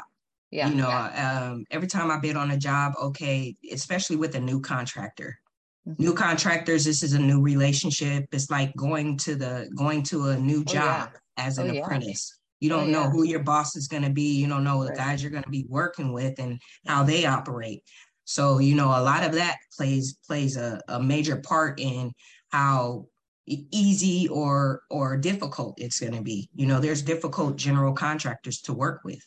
yeah. 0.52 0.70
you 0.70 0.76
know, 0.76 0.90
um, 0.90 1.66
every 1.72 1.88
time 1.88 2.12
I 2.12 2.20
bid 2.20 2.36
on 2.36 2.52
a 2.52 2.58
job, 2.58 2.94
okay, 3.02 3.56
especially 3.72 4.16
with 4.16 4.36
a 4.36 4.40
new 4.40 4.60
contractor. 4.62 5.38
Mhm. 5.88 6.00
New 6.00 6.14
contractors, 6.14 6.84
this 6.86 7.04
is 7.04 7.14
a 7.14 7.20
new 7.20 7.42
relationship. 7.42 8.26
It's 8.32 8.50
like 8.50 8.76
going 8.76 9.18
to 9.20 9.36
the 9.36 9.70
going 9.76 10.04
to 10.04 10.30
a 10.30 10.38
new 10.38 10.60
Oh, 10.68 10.74
yeah. 10.74 10.74
job 10.74 11.10
as 11.38 11.60
Oh, 11.60 11.64
an 11.64 11.74
yeah. 11.76 11.82
apprentice. 11.82 12.34
You 12.60 12.74
Oh, 12.74 12.80
don't 12.80 12.92
know 12.92 13.04
yeah. 13.04 13.10
who 13.12 13.24
your 13.24 13.44
boss 13.44 13.76
is 13.76 13.88
going 13.88 14.04
to 14.04 14.10
be. 14.10 14.36
You 14.36 14.48
don't 14.48 14.64
know 14.64 14.84
the 14.84 14.94
guys 14.94 15.22
you're 15.22 15.32
going 15.32 15.44
to 15.44 15.50
be 15.50 15.66
working 15.70 16.12
with 16.12 16.40
and 16.40 16.60
how 16.88 17.04
they 17.04 17.26
operate. 17.26 17.84
So, 18.26 18.60
you 18.60 18.76
know, 18.76 18.88
a 18.88 19.02
lot 19.02 19.24
of 19.24 19.34
that 19.34 19.58
plays 19.78 20.18
plays 20.28 20.58
a, 20.58 20.82
a 20.88 21.02
major 21.02 21.38
part 21.38 21.80
in 21.80 22.12
how 22.50 23.08
easy 23.46 24.28
or 24.28 24.82
or 24.90 25.16
difficult 25.18 25.76
it's 25.78 26.00
going 26.00 26.16
to 26.16 26.22
be. 26.22 26.50
You 26.56 26.66
know, 26.66 26.80
there's 26.80 27.02
difficult 27.02 27.56
general 27.56 27.94
contractors 27.94 28.60
to 28.64 28.74
work 28.74 29.02
with 29.06 29.22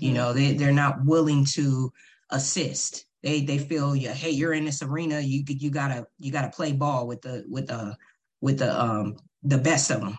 you 0.00 0.12
Mhm. 0.12 0.14
know 0.14 0.32
they, 0.32 0.54
they're 0.54 0.72
not 0.72 1.04
willing 1.04 1.44
to 1.44 1.90
assist 2.30 3.06
they 3.22 3.42
they 3.42 3.58
feel 3.58 3.94
yeah 3.96 4.12
hey 4.12 4.30
you're 4.30 4.52
in 4.54 4.64
this 4.64 4.82
arena 4.82 5.20
you 5.20 5.44
you 5.46 5.70
gotta 5.70 6.06
you 6.18 6.32
gotta 6.32 6.50
play 6.50 6.72
ball 6.72 7.06
with 7.06 7.22
the 7.22 7.44
with 7.48 7.66
the 7.68 7.96
with 8.40 8.58
the 8.58 8.80
um 8.80 9.16
the 9.42 9.58
best 9.58 9.90
of 9.90 10.00
them 10.00 10.16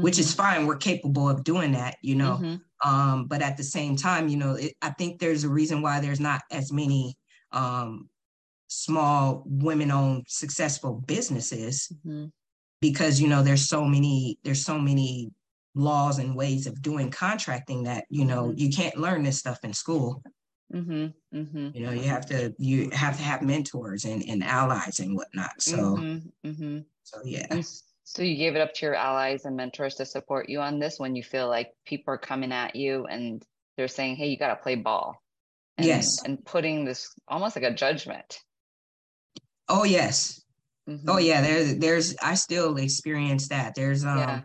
which 0.00 0.18
is 0.18 0.34
fine 0.34 0.66
we're 0.66 0.76
capable 0.76 1.28
of 1.28 1.44
doing 1.44 1.72
that 1.72 1.96
you 2.02 2.14
know 2.14 2.40
Mhm. 2.40 2.64
um 2.84 3.26
but 3.28 3.42
at 3.42 3.56
the 3.56 3.64
same 3.64 3.96
time 3.96 4.28
you 4.28 4.36
know 4.36 4.54
it, 4.54 4.74
i 4.82 4.90
think 4.90 5.20
there's 5.20 5.44
a 5.44 5.48
reason 5.48 5.82
why 5.82 6.00
there's 6.00 6.20
not 6.20 6.42
as 6.50 6.72
many 6.72 7.14
um 7.52 8.08
small 8.68 9.44
women 9.46 9.90
owned 9.90 10.24
successful 10.28 11.02
businesses 11.06 11.92
Mhm. 12.04 12.32
because 12.80 13.20
you 13.20 13.28
know 13.28 13.42
there's 13.42 13.68
so 13.68 13.84
many 13.84 14.38
there's 14.44 14.64
so 14.64 14.78
many 14.78 15.30
laws 15.74 16.18
and 16.18 16.36
ways 16.36 16.66
of 16.66 16.80
doing 16.82 17.10
contracting 17.10 17.82
that 17.82 18.04
you 18.08 18.24
know 18.24 18.44
Mhm. 18.48 18.58
you 18.58 18.70
can't 18.70 18.96
learn 18.96 19.22
this 19.24 19.38
stuff 19.38 19.58
in 19.64 19.72
school 19.72 20.22
Mhm. 20.72 21.12
Mhm. 21.34 21.74
you 21.74 21.80
know 21.84 21.90
you 21.92 22.02
have 22.08 22.26
to 22.26 22.54
you 22.58 22.90
have 22.90 23.16
to 23.16 23.22
have 23.22 23.42
mentors 23.42 24.04
and, 24.04 24.22
and 24.28 24.44
allies 24.44 25.00
and 25.00 25.16
whatnot 25.16 25.60
so 25.60 25.96
Mhm. 25.96 26.32
Mhm. 26.44 26.84
so 27.02 27.20
yeah 27.24 27.60
so 28.06 28.22
you 28.22 28.36
gave 28.36 28.54
it 28.54 28.60
up 28.60 28.72
to 28.74 28.86
your 28.86 28.94
allies 28.94 29.44
and 29.46 29.56
mentors 29.56 29.94
to 29.96 30.04
support 30.06 30.48
you 30.48 30.60
on 30.60 30.78
this 30.78 30.98
when 31.00 31.16
you 31.16 31.22
feel 31.22 31.48
like 31.48 31.72
people 31.86 32.12
are 32.14 32.18
coming 32.18 32.52
at 32.52 32.76
you 32.76 33.06
and 33.06 33.42
they're 33.76 33.88
saying, 33.88 34.14
"Hey, 34.16 34.28
you 34.28 34.36
got 34.38 34.54
to 34.54 34.62
play 34.62 34.76
ball." 34.76 35.20
And, 35.78 35.86
Yes. 35.86 36.22
And 36.22 36.44
putting 36.44 36.84
this 36.84 37.08
almost 37.26 37.56
like 37.56 37.64
a 37.64 37.74
judgment. 37.74 38.40
oh 39.68 39.84
yes 39.84 40.44
Mhm. 40.88 41.04
oh 41.08 41.16
yeah 41.18 41.40
there's 41.40 41.78
there's 41.78 42.14
i 42.22 42.34
still 42.34 42.76
experience 42.76 43.48
that 43.48 43.74
there's 43.74 44.04
um 44.04 44.18
Yeah. 44.18 44.42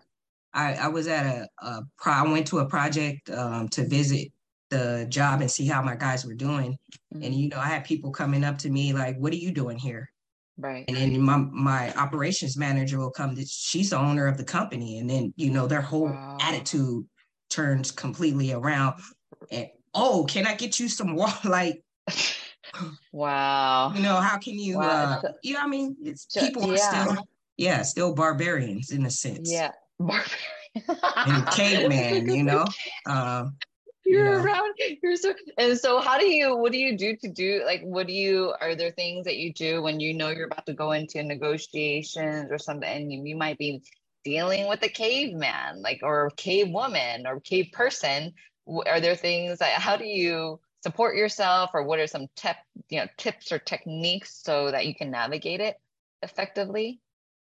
I, 0.53 0.73
I 0.75 0.87
was 0.87 1.07
at 1.07 1.25
a, 1.25 1.47
a 1.65 1.81
pro 1.97 2.13
I 2.13 2.23
went 2.23 2.47
to 2.47 2.59
a 2.59 2.65
project 2.67 3.29
um 3.29 3.67
to 3.69 3.87
visit 3.87 4.29
the 4.69 5.07
job 5.09 5.41
and 5.41 5.49
see 5.49 5.65
how 5.67 5.81
my 5.81 5.95
guys 5.95 6.25
were 6.25 6.35
doing 6.35 6.77
and 7.11 7.23
Mhm. 7.23 7.37
you 7.37 7.49
know 7.49 7.57
i 7.57 7.65
had 7.65 7.83
people 7.85 8.11
coming 8.11 8.43
up 8.43 8.57
to 8.59 8.69
me 8.69 8.93
like 8.93 9.17
what 9.17 9.33
are 9.33 9.37
you 9.37 9.51
doing 9.51 9.77
here 9.79 10.07
Right. 10.57 10.85
and 10.87 10.95
then 10.97 11.19
my 11.21 11.37
my 11.37 11.93
operations 11.95 12.55
manager 12.55 12.99
will 12.99 13.09
come 13.11 13.35
to 13.35 13.45
she's 13.45 13.89
the 13.89 13.97
owner 13.97 14.27
of 14.27 14.37
the 14.37 14.43
company 14.43 14.99
and 14.99 15.09
then 15.09 15.33
you 15.37 15.49
know 15.49 15.65
their 15.67 15.81
whole 15.81 16.09
Wow. 16.09 16.37
attitude 16.39 17.05
turns 17.49 17.89
completely 17.91 18.51
around 18.53 19.01
and 19.51 19.67
oh 19.95 20.25
can 20.29 20.45
i 20.45 20.53
get 20.53 20.79
you 20.79 20.87
some 20.87 21.15
water 21.15 21.49
like 21.49 21.81
wow. 23.11 23.91
you 23.93 24.01
know 24.01 24.15
how 24.17 24.37
can 24.37 24.57
you 24.59 24.77
Wow, 24.77 25.19
uh 25.23 25.31
you 25.43 25.53
know 25.55 25.61
i 25.61 25.67
mean 25.67 25.95
it's 26.03 26.25
people 26.37 26.63
are 26.71 26.75
yeah. 26.77 27.05
still 27.05 27.17
yeah 27.57 27.81
still 27.81 28.13
barbarians 28.13 28.91
in 28.91 29.05
a 29.05 29.11
sense 29.11 29.49
Yeah. 29.51 29.71
Barbarian. 29.99 30.29
and 31.25 31.47
caveman 31.47 32.27
you 32.29 32.43
know 32.43 32.65
um 33.05 33.55
you're 34.05 34.25
know. 34.25 34.43
around 34.43 34.73
you're 35.03 35.15
so 35.15 35.33
and 35.57 35.77
so 35.77 35.99
how 35.99 36.17
do 36.17 36.25
you 36.25 36.55
what 36.55 36.71
do 36.71 36.77
you 36.77 36.97
do 36.97 37.15
to 37.15 37.29
do 37.29 37.61
like 37.65 37.81
what 37.81 38.07
do 38.07 38.13
you 38.13 38.53
are 38.61 38.75
there 38.75 38.91
things 38.91 39.25
that 39.25 39.37
you 39.37 39.53
do 39.53 39.81
when 39.81 39.99
you 39.99 40.13
know 40.13 40.29
you're 40.29 40.45
about 40.45 40.65
to 40.65 40.73
go 40.73 40.91
into 40.91 41.21
negotiations 41.21 42.47
or 42.51 42.57
something 42.57 42.89
and 42.89 43.11
you, 43.11 43.23
you 43.23 43.35
might 43.35 43.57
be 43.57 43.81
dealing 44.23 44.67
with 44.67 44.81
a 44.83 44.89
caveman 44.89 45.81
like 45.81 45.99
or 46.03 46.31
cave 46.37 46.69
woman 46.69 47.27
or 47.27 47.39
cave 47.39 47.67
person 47.71 48.33
are 48.87 48.99
there 48.99 49.15
things 49.15 49.59
that 49.59 49.73
how 49.73 49.95
do 49.95 50.05
you 50.05 50.59
support 50.81 51.15
yourself 51.15 51.71
or 51.73 51.83
what 51.83 51.99
are 51.99 52.07
some 52.07 52.27
tip 52.35 52.55
you 52.89 52.99
know 52.99 53.07
tips 53.17 53.51
or 53.51 53.59
techniques 53.59 54.41
so 54.43 54.71
that 54.71 54.85
you 54.85 54.95
can 54.95 55.11
navigate 55.11 55.59
it 55.59 55.75
effectively 56.21 56.99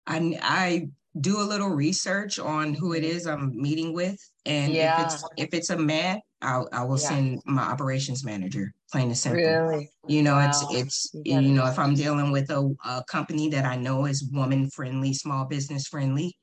I 0.08 0.40
I 0.42 0.90
do 1.22 1.42
a 1.42 1.44
little 1.44 1.70
research 1.70 2.40
on 2.40 2.74
who 2.74 2.94
it 2.94 3.04
is 3.04 3.28
I'm 3.28 3.52
meeting 3.56 3.94
with, 3.94 4.20
and 4.46 4.74
Yeah. 4.74 4.92
if 4.94 5.00
it's 5.06 5.24
if 5.38 5.50
it's 5.54 5.70
a 5.70 5.78
man, 5.78 6.20
I'll 6.42 6.68
I 6.72 6.84
will 6.84 6.98
Yeah. 6.98 7.10
send 7.10 7.42
my 7.46 7.64
operations 7.64 8.24
manager. 8.24 8.74
Plain 8.92 9.08
and 9.10 9.18
simple. 9.18 9.52
really 9.52 9.90
You 10.08 10.24
know, 10.24 10.38
Wow. 10.38 10.46
it's 10.50 10.62
it's 10.70 11.12
You 11.24 11.42
you, 11.42 11.54
know 11.54 11.66
if 11.68 11.78
I'm 11.78 11.94
dealing 11.96 12.32
with 12.32 12.50
a, 12.50 12.76
a 12.86 13.04
company 13.08 13.50
that 13.50 13.66
I 13.66 13.76
know 13.76 14.06
is 14.06 14.30
woman 14.32 14.70
friendly, 14.70 15.14
small 15.14 15.46
business 15.46 15.88
friendly, 15.88 16.36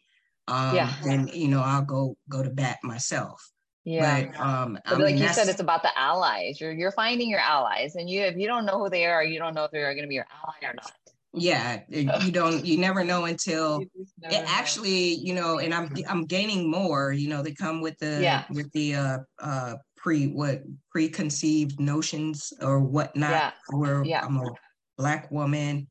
um, 0.49 0.77
Yeah. 0.77 0.95
then 1.03 1.29
you 1.29 1.49
know 1.49 1.61
I'll 1.63 1.85
go 1.85 2.17
go 2.29 2.43
to 2.43 2.51
bat 2.51 2.79
myself. 2.83 3.41
yeah 3.85 4.27
But 4.27 4.41
um, 4.41 4.79
I 4.85 4.91
But 4.91 4.99
mean, 4.99 5.05
like 5.07 5.21
you 5.21 5.29
said, 5.29 5.49
it's 5.49 5.61
about 5.61 5.83
the 5.83 5.97
allies. 5.99 6.61
You're 6.61 6.73
you're 6.73 6.93
finding 6.93 7.29
your 7.31 7.41
allies, 7.41 7.97
and 7.97 8.09
you 8.11 8.23
if 8.23 8.37
you 8.37 8.47
don't 8.47 8.67
know 8.67 8.79
who 8.79 8.91
they 8.91 9.07
are, 9.07 9.25
you 9.25 9.39
don't 9.39 9.55
know 9.55 9.65
if 9.65 9.71
they're 9.71 9.95
going 9.95 10.05
to 10.05 10.09
be 10.09 10.17
your 10.17 10.27
ally 10.31 10.71
or 10.71 10.75
not. 10.75 10.93
Yeah, 11.33 11.81
it- 11.89 12.23
you 12.25 12.33
don't 12.33 12.65
you 12.65 12.79
never 12.79 13.05
know 13.05 13.25
until 13.25 13.79
never 14.19 14.35
it 14.35 14.43
know. 14.43 14.45
actually 14.49 15.15
you 15.15 15.35
know 15.35 15.59
and 15.59 15.73
i'm 15.75 15.93
i'm 16.09 16.25
gaining 16.25 16.71
more 16.71 17.13
you 17.13 17.29
know 17.29 17.43
they 17.43 17.53
come 17.53 17.81
with 17.81 17.97
the 17.99 18.23
Yeah. 18.23 18.45
with 18.51 18.71
the 18.73 18.95
uh 18.95 19.19
uh 19.41 19.75
pre 19.97 20.29
what 20.29 20.63
preconceived 20.91 21.79
notions 21.81 22.53
or 22.63 22.81
whatnot 22.81 23.31
Yeah. 23.31 23.53
where 23.77 24.05
Yeah. 24.05 24.25
i'm 24.25 24.37
a 24.39 24.51
black 24.97 25.31
woman 25.31 25.89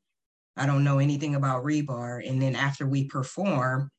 i 0.58 0.66
don't 0.66 0.84
know 0.84 1.00
anything 1.00 1.36
about 1.36 1.64
rebar 1.64 2.28
and 2.28 2.42
then 2.42 2.56
after 2.56 2.88
we 2.88 3.08
perform 3.08 3.90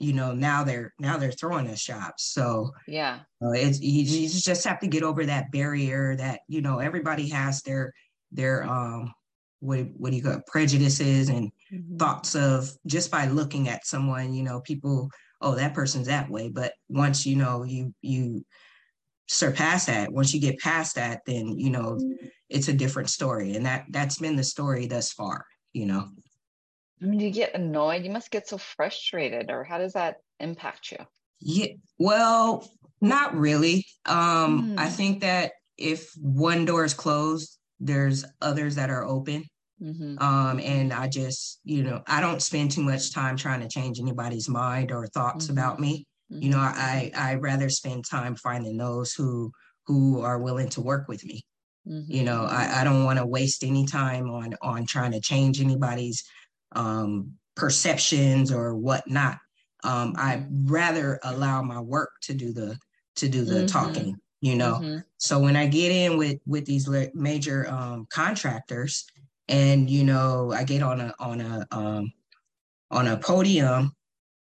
you 0.00 0.12
know 0.12 0.32
now 0.32 0.64
they're 0.64 0.92
now 0.98 1.16
they're 1.18 1.30
throwing 1.32 1.68
us 1.68 1.78
shots 1.80 2.24
so 2.32 2.72
yeah, 2.88 3.20
uh, 3.44 3.50
it's 3.52 3.80
you, 3.80 4.02
you 4.02 4.28
just 4.28 4.64
have 4.64 4.80
to 4.80 4.86
get 4.88 5.02
over 5.02 5.24
that 5.26 5.50
barrier 5.52 6.16
that 6.16 6.40
you 6.48 6.62
know 6.62 6.78
everybody 6.78 7.28
has 7.28 7.62
their 7.62 7.92
their 8.32 8.64
um 8.64 9.12
what 9.64 9.86
what 9.96 10.10
do 10.10 10.16
you 10.16 10.22
call 10.22 10.32
it, 10.32 10.46
prejudices 10.46 11.28
and 11.28 11.50
Mhm. 11.72 11.98
thoughts 11.98 12.34
of 12.34 12.70
just 12.86 13.10
by 13.10 13.26
looking 13.26 13.68
at 13.68 13.86
someone 13.86 14.34
you 14.34 14.42
know 14.42 14.60
people 14.60 15.10
oh 15.40 15.54
that 15.54 15.74
person's 15.74 16.06
that 16.06 16.28
way 16.28 16.48
but 16.48 16.72
once 16.88 17.24
you 17.24 17.36
know 17.36 17.62
you 17.64 17.94
you 18.02 18.44
surpass 19.28 19.86
that 19.86 20.12
once 20.12 20.34
you 20.34 20.40
get 20.40 20.58
past 20.58 20.96
that 20.96 21.20
then 21.26 21.58
you 21.58 21.70
know 21.70 21.98
it's 22.50 22.68
a 22.68 22.72
different 22.72 23.08
story 23.08 23.54
and 23.56 23.64
that 23.64 23.84
that's 23.90 24.18
been 24.18 24.36
the 24.36 24.44
story 24.44 24.86
thus 24.86 25.12
far 25.12 25.44
you 25.72 25.86
know 25.86 26.08
I 27.02 27.06
mean, 27.06 27.20
you 27.20 27.30
get 27.30 27.54
annoyed? 27.54 28.04
You 28.04 28.10
must 28.10 28.30
get 28.30 28.48
so 28.48 28.56
frustrated, 28.56 29.50
or 29.50 29.64
how 29.64 29.78
does 29.78 29.92
that 29.94 30.18
impact 30.40 30.92
you? 30.92 30.98
yeah 31.40 31.66
well 31.98 32.68
not 33.00 33.34
really 33.34 33.84
um 34.06 34.72
i 34.76 34.86
Hmm. 34.86 34.88
think 34.88 35.20
that 35.20 35.52
if 35.76 36.10
one 36.20 36.64
door 36.64 36.84
is 36.84 36.94
closed 36.94 37.58
there's 37.80 38.24
others 38.40 38.76
that 38.76 38.90
are 38.90 39.04
open 39.04 39.44
hmm 39.84 40.16
um 40.18 40.60
and 40.60 40.92
i 40.92 41.08
just 41.08 41.60
you 41.64 41.82
know 41.82 42.02
i 42.06 42.20
don't 42.20 42.42
spend 42.42 42.70
too 42.70 42.82
much 42.82 43.12
time 43.12 43.36
trying 43.36 43.60
to 43.60 43.68
change 43.68 43.98
anybody's 44.00 44.48
mind 44.48 44.92
or 44.92 45.06
thoughts 45.08 45.48
Mhm. 45.48 45.52
about 45.52 45.80
me. 45.80 46.06
You 46.40 46.50
know 46.50 46.58
i 46.58 47.10
i 47.16 47.34
rather 47.36 47.68
spend 47.70 48.04
time 48.04 48.36
finding 48.36 48.76
those 48.76 49.12
who 49.14 49.52
who 49.86 50.20
are 50.20 50.40
willing 50.40 50.68
to 50.70 50.80
work 50.80 51.08
with 51.08 51.24
me. 51.24 51.42
Mm-hmm. 51.86 52.14
you 52.14 52.22
know 52.24 52.44
i, 52.44 52.80
I 52.80 52.84
don't 52.84 53.04
want 53.04 53.18
to 53.18 53.26
waste 53.26 53.64
any 53.64 53.86
time 53.86 54.30
on 54.30 54.54
on 54.62 54.86
trying 54.86 55.12
to 55.12 55.20
change 55.20 55.60
anybody's 55.60 56.22
um 56.74 57.38
perceptions 57.56 58.50
or 58.52 58.76
whatnot. 58.76 59.38
Um 59.84 60.14
i'd 60.18 60.46
rather 60.70 61.20
allow 61.22 61.62
my 61.62 61.80
work 61.80 62.10
to 62.22 62.34
do 62.34 62.52
the 62.52 62.78
to 63.16 63.28
do 63.28 63.44
the 63.44 63.64
talking 63.64 64.16
you 64.40 64.54
know. 64.56 64.82
So 65.18 65.38
when 65.40 65.56
I 65.56 65.66
get 65.66 65.90
in 65.90 66.18
with 66.18 66.38
with 66.46 66.66
these 66.66 66.86
major 67.14 67.66
um, 67.70 68.04
contractors, 68.12 69.06
and 69.48 69.90
you 69.90 70.04
know 70.04 70.52
I 70.52 70.64
get 70.64 70.82
on 70.82 71.00
a 71.00 71.14
on 71.18 71.40
a 71.40 71.66
um, 71.70 72.12
on 72.90 73.08
a 73.08 73.18
podium, 73.18 73.92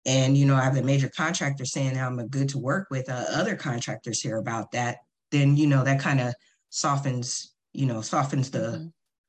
and 0.06 0.36
you 0.38 0.46
know 0.46 0.56
I 0.56 0.62
have 0.62 0.76
a 0.76 0.82
major 0.82 1.10
contractor 1.16 1.64
saying 1.64 1.98
I'm 1.98 2.18
a 2.20 2.28
good 2.28 2.48
to 2.50 2.58
work 2.58 2.88
with, 2.90 3.08
uh, 3.10 3.26
other 3.30 3.56
contractors 3.56 4.20
here 4.22 4.38
about 4.38 4.72
that, 4.72 4.98
then 5.32 5.56
you 5.56 5.66
know 5.66 5.84
that 5.84 6.00
kind 6.00 6.20
of 6.20 6.34
softens 6.70 7.54
you 7.72 7.86
know 7.86 8.00
softens 8.02 8.50
the 8.50 8.82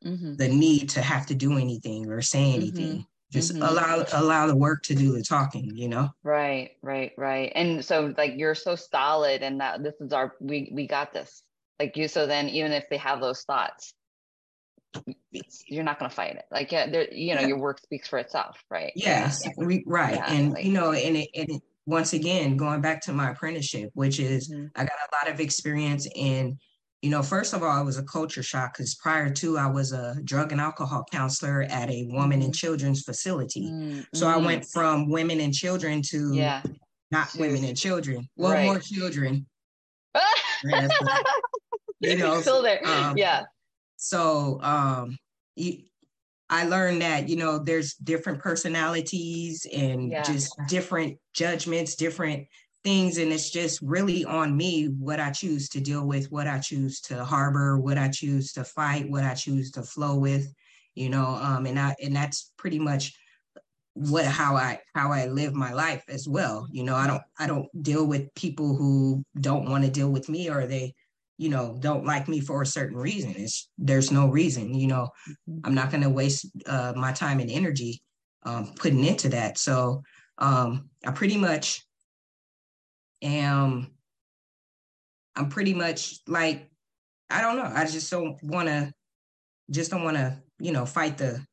Mhm. 0.04 0.14
Mhm. 0.14 0.38
the 0.38 0.48
need 0.50 0.90
to 0.92 1.02
have 1.02 1.26
to 1.28 1.36
do 1.36 1.58
anything 1.58 2.08
or 2.10 2.22
say 2.22 2.54
anything. 2.54 3.06
Just 3.32 3.54
Mhm. 3.54 3.62
allow 3.62 4.06
allow 4.14 4.48
the 4.48 4.56
work 4.56 4.84
to 4.84 4.96
do 4.96 5.12
the 5.14 5.24
talking. 5.24 5.72
You 5.76 5.90
know. 5.90 6.10
Right, 6.24 6.72
right, 6.82 7.14
right. 7.18 7.52
And 7.56 7.84
so 7.86 8.14
like 8.18 8.34
you're 8.36 8.56
so 8.56 8.76
solid 8.76 9.44
and 9.44 9.62
that 9.62 9.84
this 9.84 9.96
is 10.02 10.12
our 10.14 10.36
we 10.42 10.70
we 10.74 10.88
got 10.88 11.14
this. 11.14 11.44
Like 11.80 11.96
you 11.96 12.08
so 12.08 12.26
then 12.28 12.50
even 12.50 12.72
if 12.72 12.86
they 12.90 12.98
have 12.98 13.22
those 13.22 13.44
thoughts, 13.44 13.94
you're 15.68 15.84
not 15.84 16.00
going 16.00 16.10
to 16.10 16.16
fight 16.16 16.36
it. 16.36 16.46
Like, 16.52 16.72
yeah, 16.72 16.90
there, 16.90 17.14
you 17.14 17.36
know, 17.36 17.42
yeah. 17.42 17.48
your 17.48 17.60
work 17.60 17.80
speaks 17.80 18.08
for 18.08 18.20
itself, 18.20 18.58
right? 18.70 18.92
Yes, 18.96 19.42
yeah. 19.44 19.52
we, 19.58 19.84
right. 19.86 20.16
Yeah, 20.16 20.32
and 20.32 20.54
like, 20.54 20.66
you 20.66 20.72
know, 20.72 20.92
and 20.92 21.18
it, 21.18 21.30
and 21.36 21.50
it, 21.50 21.62
once 21.86 22.14
again, 22.14 22.58
going 22.58 22.82
back 22.82 23.02
to 23.02 23.14
my 23.14 23.32
apprenticeship, 23.32 23.90
which 23.94 24.20
is 24.20 24.50
mm-hmm. 24.50 24.68
I 24.76 24.84
got 24.84 24.92
a 24.92 25.16
lot 25.16 25.34
of 25.34 25.40
experience 25.40 26.08
in, 26.16 26.58
you 27.02 27.10
know, 27.10 27.22
first 27.22 27.54
of 27.54 27.64
all, 27.64 27.80
it 27.80 27.86
was 27.86 27.98
a 27.98 28.04
culture 28.04 28.44
shock 28.44 28.74
because 28.74 28.96
prior 28.96 29.30
to 29.30 29.58
I 29.58 29.68
was 29.68 29.94
a 29.94 30.16
drug 30.24 30.52
and 30.52 30.60
alcohol 30.60 31.06
counselor 31.12 31.64
at 31.64 31.90
a 31.90 32.08
woman 32.12 32.42
and 32.42 32.44
mm-hmm. 32.44 32.52
children's 32.52 33.04
facility. 33.04 33.70
Mm-hmm. 33.70 34.02
So 34.14 34.28
I 34.28 34.38
went 34.38 34.66
from 34.66 35.10
women 35.10 35.40
and 35.40 35.54
children 35.54 36.02
to 36.10 36.34
yeah. 36.34 36.62
not 37.12 37.34
women 37.36 37.64
and 37.64 37.78
children. 37.78 38.28
Well, 38.36 38.54
right. 38.54 38.66
more 38.66 38.80
children. 38.80 39.46
you 42.00 42.18
know, 42.18 42.42
still 42.42 42.62
there. 42.62 42.86
Um, 42.86 43.16
yeah. 43.18 43.44
So 43.98 44.60
um, 44.62 45.18
you, 45.56 45.80
I 46.50 46.66
learned 46.66 47.02
that, 47.02 47.28
you 47.28 47.36
know, 47.36 47.60
there's 47.60 47.96
different 47.96 48.40
personalities 48.40 49.68
and 49.74 50.12
yeah. 50.12 50.22
just 50.22 50.56
different 50.68 51.18
judgments, 51.34 51.96
different 51.96 52.48
things. 52.84 53.18
And 53.18 53.34
it's 53.34 53.50
just 53.50 53.82
really 53.82 54.24
on 54.24 54.56
me 54.56 54.86
what 54.86 55.20
I 55.20 55.32
choose 55.32 55.68
to 55.70 55.82
deal 55.82 56.06
with, 56.06 56.32
what 56.32 56.48
I 56.48 56.60
choose 56.60 57.02
to 57.02 57.26
harbor, 57.26 57.78
what 57.78 57.98
I 57.98 58.08
choose 58.08 58.54
to 58.54 58.64
fight, 58.64 59.10
what 59.10 59.26
I 59.26 59.34
choose 59.34 59.72
to 59.72 59.84
flow 59.84 60.16
with, 60.16 60.54
you 60.96 61.10
know, 61.10 61.26
um, 61.42 61.66
and 61.66 61.78
I 61.78 61.96
and 62.02 62.16
that's 62.16 62.54
pretty 62.58 62.80
much 62.80 63.14
what 63.94 64.26
how 64.26 64.56
I 64.56 64.80
how 64.96 65.12
I 65.12 65.26
live 65.26 65.54
my 65.54 65.74
life 65.74 66.04
as 66.08 66.28
well. 66.30 66.68
You 66.72 66.84
know, 66.84 66.96
I 66.96 67.08
don't 67.08 67.24
I 67.38 67.48
don't 67.48 67.68
deal 67.84 68.06
with 68.06 68.34
people 68.36 68.76
who 68.76 69.24
don't 69.42 69.70
want 69.70 69.84
to 69.84 69.92
deal 69.92 70.10
with 70.10 70.30
me 70.30 70.50
or 70.50 70.66
they 70.66 70.94
you 71.38 71.50
know 71.50 71.78
don't 71.80 72.06
like 72.06 72.28
me 72.28 72.40
for 72.40 72.62
a 72.62 72.66
certain 72.66 72.98
reason. 72.98 73.34
It's 73.38 73.70
there's 73.78 74.12
no 74.12 74.28
reason 74.28 74.74
you 74.74 74.88
know. 74.88 75.10
Mm-hmm. 75.30 75.60
i'm 75.66 75.76
not 75.76 75.92
going 75.92 76.04
to 76.04 76.10
waste 76.10 76.48
uh, 76.66 76.94
my 76.96 77.12
time 77.12 77.40
and 77.40 77.52
energy 77.52 78.02
um, 78.44 78.74
putting 78.76 79.04
into 79.04 79.30
that. 79.30 79.58
So 79.58 80.04
um, 80.38 80.90
i 81.06 81.12
pretty 81.12 81.38
much 81.38 81.84
am 83.22 83.92
i'm 85.36 85.50
pretty 85.50 85.74
much 85.74 86.20
like 86.28 86.70
i 87.30 87.42
don't 87.42 87.58
know. 87.58 87.72
I 87.74 87.86
just 87.86 88.10
don't 88.12 88.38
want 88.44 88.68
to 88.68 88.94
just 89.72 89.92
don't 89.92 90.04
want 90.04 90.18
to 90.18 90.42
you 90.60 90.72
know 90.72 90.86
fight 90.86 91.18
the 91.18 91.44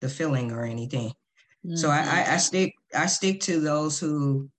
the 0.00 0.08
feeling 0.08 0.52
or 0.52 0.64
anything. 0.64 1.12
Mm-hmm. 1.64 1.76
so 1.76 1.88
I, 1.88 2.00
I, 2.00 2.34
I 2.34 2.36
stick 2.36 2.74
i 2.94 3.06
stick 3.06 3.40
to 3.42 3.58
those 3.60 3.98
who 3.98 4.50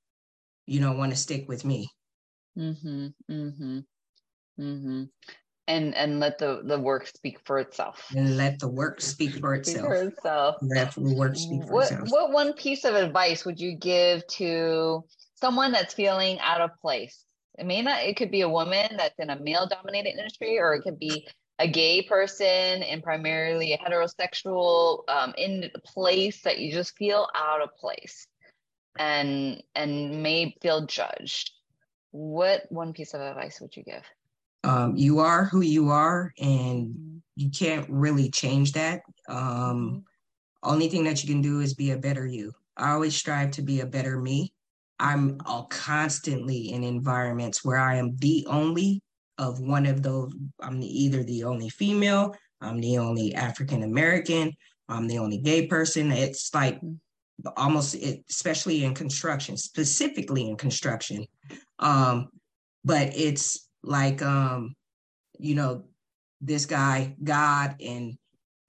you 0.65 0.79
know 0.79 0.93
want 0.93 1.11
to 1.11 1.17
stick 1.17 1.47
with 1.47 1.65
me. 1.65 1.89
Mm-hmm 2.57 3.07
mm-hmm 3.29 3.79
Mm-hmm. 4.59 5.03
And 5.67 5.95
and 5.95 6.19
let 6.19 6.37
the 6.37 6.61
the 6.63 6.79
work 6.79 7.07
speak 7.07 7.39
for 7.43 7.57
itself. 7.57 8.05
And 8.15 8.37
let 8.37 8.59
the 8.59 8.67
work 8.67 9.01
speak 9.01 9.39
for 9.39 9.55
itself. 9.55 9.77
Speak 9.77 9.87
for 9.87 10.07
itself. 10.07 10.55
Let 10.61 10.91
the 10.93 11.15
work 11.15 11.35
speak 11.35 11.63
for 11.63 11.73
what, 11.73 11.91
itself. 11.91 12.09
What 12.09 12.31
one 12.31 12.53
piece 12.53 12.85
of 12.85 12.93
advice 12.93 13.45
would 13.45 13.59
you 13.59 13.75
give 13.75 14.25
to 14.27 15.03
someone 15.33 15.71
that's 15.71 15.95
feeling 15.95 16.39
out 16.39 16.61
of 16.61 16.69
place? 16.81 17.25
It 17.57 17.65
may 17.65 17.81
not. 17.81 18.03
It 18.03 18.15
could 18.15 18.29
be 18.29 18.41
a 18.41 18.49
woman 18.49 18.95
that's 18.95 19.17
in 19.17 19.31
a 19.31 19.39
male 19.39 19.67
dominated 19.67 20.11
industry, 20.11 20.59
or 20.59 20.75
it 20.75 20.83
could 20.83 20.99
be 20.99 21.27
a 21.59 21.67
gay 21.67 22.01
person 22.01 22.83
in 22.83 23.01
primarily 23.01 23.73
a 23.73 23.77
heterosexual 23.77 25.03
um, 25.09 25.33
in 25.37 25.69
a 25.73 25.79
place 25.79 26.41
that 26.41 26.59
you 26.59 26.71
just 26.71 26.95
feel 26.97 27.27
out 27.35 27.61
of 27.61 27.69
place 27.77 28.27
and 28.97 29.61
and 29.73 30.21
may 30.23 30.55
feel 30.61 30.85
judged 30.85 31.51
what 32.11 32.63
one 32.69 32.93
piece 32.93 33.13
of 33.13 33.21
advice 33.21 33.59
would 33.59 33.75
you 33.75 33.83
give 33.83 34.03
um, 34.65 34.95
you 34.95 35.19
are 35.19 35.45
who 35.45 35.61
you 35.61 35.89
are 35.89 36.33
and 36.39 36.87
mm-hmm. 36.87 37.17
you 37.35 37.49
can't 37.49 37.85
really 37.89 38.29
change 38.29 38.73
that 38.73 39.01
um, 39.29 39.37
mm-hmm. 39.37 39.99
only 40.63 40.89
thing 40.89 41.03
that 41.03 41.23
you 41.23 41.29
can 41.29 41.41
do 41.41 41.61
is 41.61 41.73
be 41.73 41.91
a 41.91 41.97
better 41.97 42.25
you 42.25 42.51
i 42.77 42.91
always 42.91 43.15
strive 43.15 43.51
to 43.51 43.61
be 43.61 43.81
a 43.81 43.85
better 43.85 44.19
me 44.19 44.51
i'm 44.99 45.31
mm-hmm. 45.31 45.47
all 45.47 45.65
constantly 45.65 46.71
in 46.71 46.83
environments 46.83 47.63
where 47.63 47.77
i 47.77 47.95
am 47.95 48.15
the 48.17 48.45
only 48.49 49.01
of 49.37 49.59
one 49.59 49.85
of 49.85 50.01
those 50.01 50.33
i'm 50.61 50.81
either 50.81 51.23
the 51.23 51.43
only 51.43 51.69
female 51.69 52.35
i'm 52.61 52.79
the 52.81 52.97
only 52.97 53.33
african 53.35 53.83
american 53.83 54.51
i'm 54.89 55.07
the 55.07 55.17
only 55.17 55.37
gay 55.37 55.67
person 55.67 56.11
it's 56.11 56.53
like 56.53 56.79
almost 57.57 57.95
especially 58.29 58.85
in 58.85 58.95
construction 58.95 59.57
specifically 59.57 60.49
in 60.49 60.55
construction 60.55 61.25
um, 61.79 62.29
but 62.85 63.11
it's 63.13 63.64
like 63.85 64.21
um 64.21 64.75
you 65.39 65.55
know 65.55 65.83
this 66.41 66.65
guy 66.65 67.15
god 67.23 67.75
and 67.83 68.17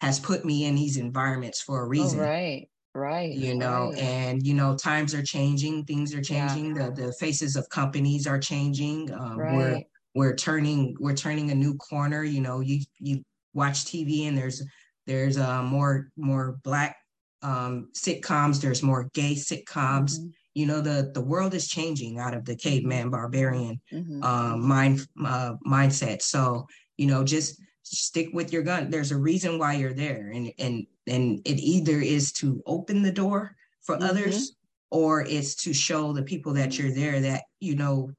has 0.00 0.20
put 0.20 0.44
me 0.44 0.66
in 0.66 0.74
these 0.74 0.96
environments 0.96 1.60
for 1.60 1.82
a 1.82 1.86
oh, 1.86 1.88
reason 1.88 2.20
oh, 2.20 2.22
right 2.22 2.68
right 2.94 3.32
you 3.32 3.54
know 3.54 3.90
right. 3.90 3.98
and 3.98 4.46
you 4.46 4.54
know 4.54 4.76
times 4.76 5.14
are 5.14 5.22
changing 5.22 5.84
things 5.84 6.14
are 6.14 6.22
changing 6.22 6.76
yeah. 6.76 6.90
the, 6.90 7.06
the 7.06 7.12
faces 7.14 7.56
of 7.56 7.68
companies 7.68 8.26
are 8.26 8.38
changing 8.38 9.12
um, 9.12 9.38
right. 9.38 9.54
we're 9.54 9.82
we're 10.14 10.36
turning 10.36 10.96
we're 11.00 11.14
turning 11.14 11.50
a 11.50 11.54
new 11.54 11.74
corner 11.76 12.22
you 12.22 12.40
know 12.40 12.60
you 12.60 12.80
you 12.98 13.22
watch 13.54 13.84
tv 13.84 14.28
and 14.28 14.36
there's 14.36 14.62
there's 15.06 15.36
uh 15.36 15.62
more 15.62 16.10
more 16.16 16.58
black 16.62 16.96
um 17.42 17.88
sitcoms 17.94 18.60
there's 18.60 18.82
more 18.82 19.10
gay 19.14 19.34
sitcoms 19.34 20.18
mm-hmm 20.18 20.28
you 20.56 20.64
know 20.64 20.80
the 20.80 21.10
the 21.12 21.20
world 21.20 21.52
is 21.52 21.68
changing 21.68 22.18
out 22.18 22.32
of 22.32 22.46
the 22.46 22.56
caveman 22.56 23.10
barbarian 23.10 23.78
mm-hmm. 23.92 24.22
um, 24.22 24.66
mind 24.66 25.06
uh, 25.22 25.52
mindset. 25.66 26.22
So 26.22 26.66
you 26.96 27.06
know 27.06 27.22
just 27.22 27.60
stick 27.82 28.30
with 28.32 28.54
your 28.54 28.62
gun. 28.62 28.88
There's 28.88 29.12
a 29.12 29.18
reason 29.18 29.58
why 29.58 29.74
you're 29.74 29.92
there. 29.92 30.32
And 30.34 30.50
and 30.58 30.86
and 31.06 31.40
it 31.44 31.60
either 31.60 32.00
is 32.00 32.32
to 32.40 32.62
open 32.64 33.02
the 33.02 33.12
door 33.12 33.54
for 33.82 33.96
mm-hmm. 33.96 34.06
others 34.06 34.56
or 34.90 35.26
it's 35.26 35.54
to 35.56 35.74
show 35.74 36.14
the 36.14 36.22
people 36.22 36.54
that 36.54 36.78
you're 36.78 36.94
there 36.94 37.20
that 37.20 37.42
you 37.60 37.76
know 37.76 38.10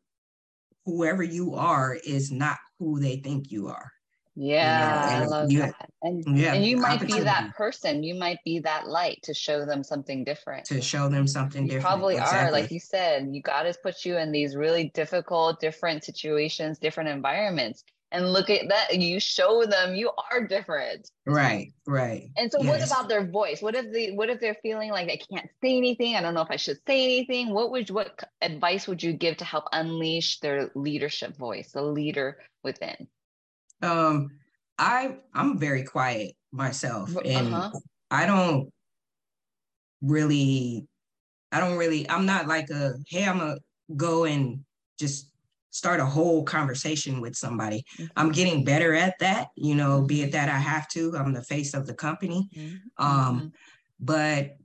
whoever 0.86 1.24
you 1.24 1.56
are 1.56 1.98
is 2.06 2.32
not 2.32 2.58
who 2.78 3.00
they 3.00 3.16
think 3.18 3.52
you 3.52 3.68
are 3.68 3.92
yeah, 4.40 5.24
I 5.24 5.26
love 5.26 5.52
you, 5.52 5.62
that. 5.62 5.90
And, 6.04 6.38
yeah, 6.38 6.54
and 6.54 6.64
you 6.64 6.78
might 6.78 7.02
be 7.02 7.20
that 7.20 7.56
person. 7.56 8.04
You 8.04 8.14
might 8.14 8.38
be 8.46 8.60
that 8.60 8.88
light 8.88 9.18
to 9.24 9.34
show 9.34 9.66
them 9.66 9.84
something 9.84 10.24
different. 10.24 10.66
To 10.66 10.80
show 10.80 11.10
them 11.10 11.26
something 11.26 11.64
you 11.64 11.70
different. 11.70 11.86
Probably 11.88 12.18
exactly. 12.18 12.38
are, 12.38 12.52
like 12.52 12.70
you 12.70 12.80
said. 12.80 13.30
You 13.32 13.42
God 13.42 13.66
has 13.66 13.78
put 13.78 14.06
you 14.06 14.18
in 14.18 14.32
these 14.32 14.56
really 14.56 14.92
difficult, 14.94 15.60
different 15.60 16.04
situations, 16.04 16.78
different 16.78 17.10
environments. 17.10 17.84
And 18.12 18.32
look 18.32 18.52
at 18.52 18.70
that. 18.70 18.96
You 18.96 19.20
show 19.20 19.66
them 19.66 19.96
you 19.96 20.12
are 20.32 20.46
different. 20.46 21.10
Right, 21.26 21.74
right. 21.88 22.30
And 22.38 22.52
so 22.52 22.62
yes. 22.62 22.68
what 22.68 22.86
about 22.86 23.10
their 23.10 23.26
voice? 23.26 23.64
What 23.64 23.74
if 23.74 23.92
they 23.92 24.12
what 24.12 24.30
if 24.30 24.40
they're 24.40 24.56
feeling 24.62 24.92
like 24.92 25.08
they 25.08 25.18
can't 25.18 25.50
say 25.64 25.78
anything? 25.78 26.16
I 26.16 26.22
don't 26.22 26.36
know 26.36 26.42
if 26.42 26.52
I 26.52 26.58
should 26.58 26.78
say 26.86 27.04
anything. 27.04 27.56
What 27.56 27.72
would 27.72 27.90
what 27.90 28.24
advice 28.44 28.88
would 28.88 29.02
you 29.02 29.14
give 29.14 29.38
to 29.38 29.46
help 29.46 29.66
unleash 29.74 30.40
their 30.42 30.70
leadership 30.76 31.36
voice, 31.36 31.72
the 31.72 31.82
leader 31.82 32.38
within? 32.64 33.08
Um 33.82 34.30
i 34.78 35.16
i'm 35.34 35.58
very 35.58 35.84
quiet 35.84 36.34
myself 36.52 37.16
and 37.26 37.54
uh-huh. 37.54 37.80
i 38.12 38.26
don't 38.26 38.72
really 40.02 40.86
i 41.52 41.60
don't 41.60 41.78
really 41.78 42.10
i'm 42.10 42.26
not 42.26 42.48
like 42.48 42.70
a 42.70 42.94
hey 43.08 43.26
i'm 43.26 43.40
gonna 43.40 43.58
go 43.96 44.26
and 44.26 44.60
just 45.00 45.32
start 45.72 46.00
a 46.00 46.06
whole 46.06 46.44
conversation 46.44 47.22
with 47.22 47.36
somebody 47.36 47.84
mm-hmm. 47.98 48.06
i'm 48.16 48.32
getting 48.32 48.64
better 48.64 48.94
at 48.94 49.18
that 49.20 49.50
you 49.56 49.76
know 49.76 50.02
be 50.02 50.22
it 50.22 50.26
mm-hmm. 50.26 50.32
that 50.32 50.50
i 50.50 50.58
have 50.58 50.88
to 50.88 51.16
i'm 51.18 51.34
the 51.34 51.44
face 51.44 51.74
of 51.74 51.86
the 51.86 51.94
company 51.94 52.50
mm-hmm. 52.56 53.06
um 53.06 53.38
mm-hmm. 53.38 53.48
but 54.00 54.56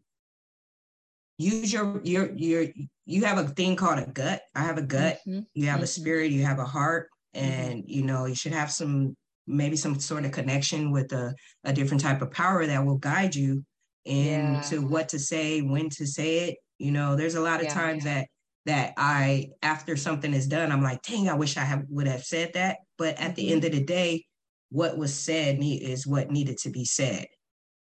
use 1.39 1.73
your 1.73 2.01
your 2.05 2.31
your 2.33 2.67
you 3.05 3.25
have 3.25 3.39
a 3.39 3.49
thing 3.49 3.75
called 3.75 3.99
a 3.99 4.07
gut 4.07 4.43
i 4.55 4.61
have 4.61 4.79
a 4.79 4.83
gut 4.83 5.19
mm-hmm. 5.27 5.41
you 5.55 5.67
have 5.67 5.83
a 5.83 5.87
spirit 5.87 6.31
you 6.31 6.45
have 6.45 6.59
a 6.59 6.65
heart 6.65 7.09
Mm-hmm. 7.12 7.12
And 7.35 7.85
you 7.87 8.03
know 8.03 8.27
you 8.27 8.35
should 8.35 8.53
have 8.53 8.71
some 8.71 9.17
maybe 9.47 9.77
some 9.77 9.99
sort 9.99 10.25
of 10.25 10.31
connection 10.31 10.91
with 10.91 11.13
a, 11.13 11.35
a 11.65 11.73
different 11.73 12.03
type 12.03 12.23
of 12.23 12.31
power 12.31 12.67
that 12.67 12.85
will 12.85 12.99
guide 12.99 13.35
you 13.35 13.65
into 14.05 14.77
yeah. 14.77 14.87
what 14.87 15.09
to 15.09 15.19
say 15.19 15.61
when 15.61 15.89
to 15.89 16.07
say 16.07 16.49
it 16.49 16.57
you 16.79 16.91
know 16.91 17.17
there's 17.17 17.37
a 17.37 17.41
lot 17.41 17.61
of 17.61 17.67
yeah, 17.67 17.75
times 17.75 18.05
yeah. 18.05 18.15
that 18.15 18.27
that 18.67 18.95
i 18.97 19.49
after 19.63 19.97
something 19.97 20.35
is 20.35 20.49
done 20.49 20.73
i'm 20.73 20.83
like 20.83 21.01
dang 21.03 21.29
i 21.29 21.35
wish 21.35 21.57
i 21.57 21.61
have 21.61 21.85
would 21.89 22.07
have 22.07 22.25
said 22.25 22.53
that 22.55 22.79
but 22.99 23.19
at 23.21 23.37
the 23.37 23.43
mm-hmm. 23.43 23.53
end 23.53 23.65
of 23.65 23.73
the 23.73 23.83
day 23.83 24.25
what 24.71 24.97
was 24.97 25.15
said 25.15 25.59
need, 25.59 25.83
is 25.83 26.07
what 26.07 26.31
needed 26.31 26.57
to 26.57 26.71
be 26.71 26.85
said 26.85 27.27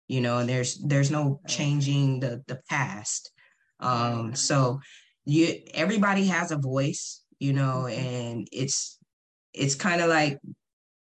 you 0.08 0.20
know 0.20 0.40
and 0.40 0.50
there's 0.50 0.78
there's 0.86 1.12
no 1.12 1.40
changing 1.48 2.20
the 2.20 2.44
the 2.48 2.60
past 2.70 3.32
um 3.80 4.36
so 4.36 4.80
you 5.26 5.62
everybody 5.74 6.26
has 6.26 6.52
a 6.52 6.58
voice 6.58 7.22
you 7.40 7.54
know 7.54 7.86
mm-hmm. 7.88 8.00
and 8.00 8.48
it's 8.52 8.99
it's 9.54 9.76
kind 9.76 10.02
of 10.02 10.10
like 10.10 10.38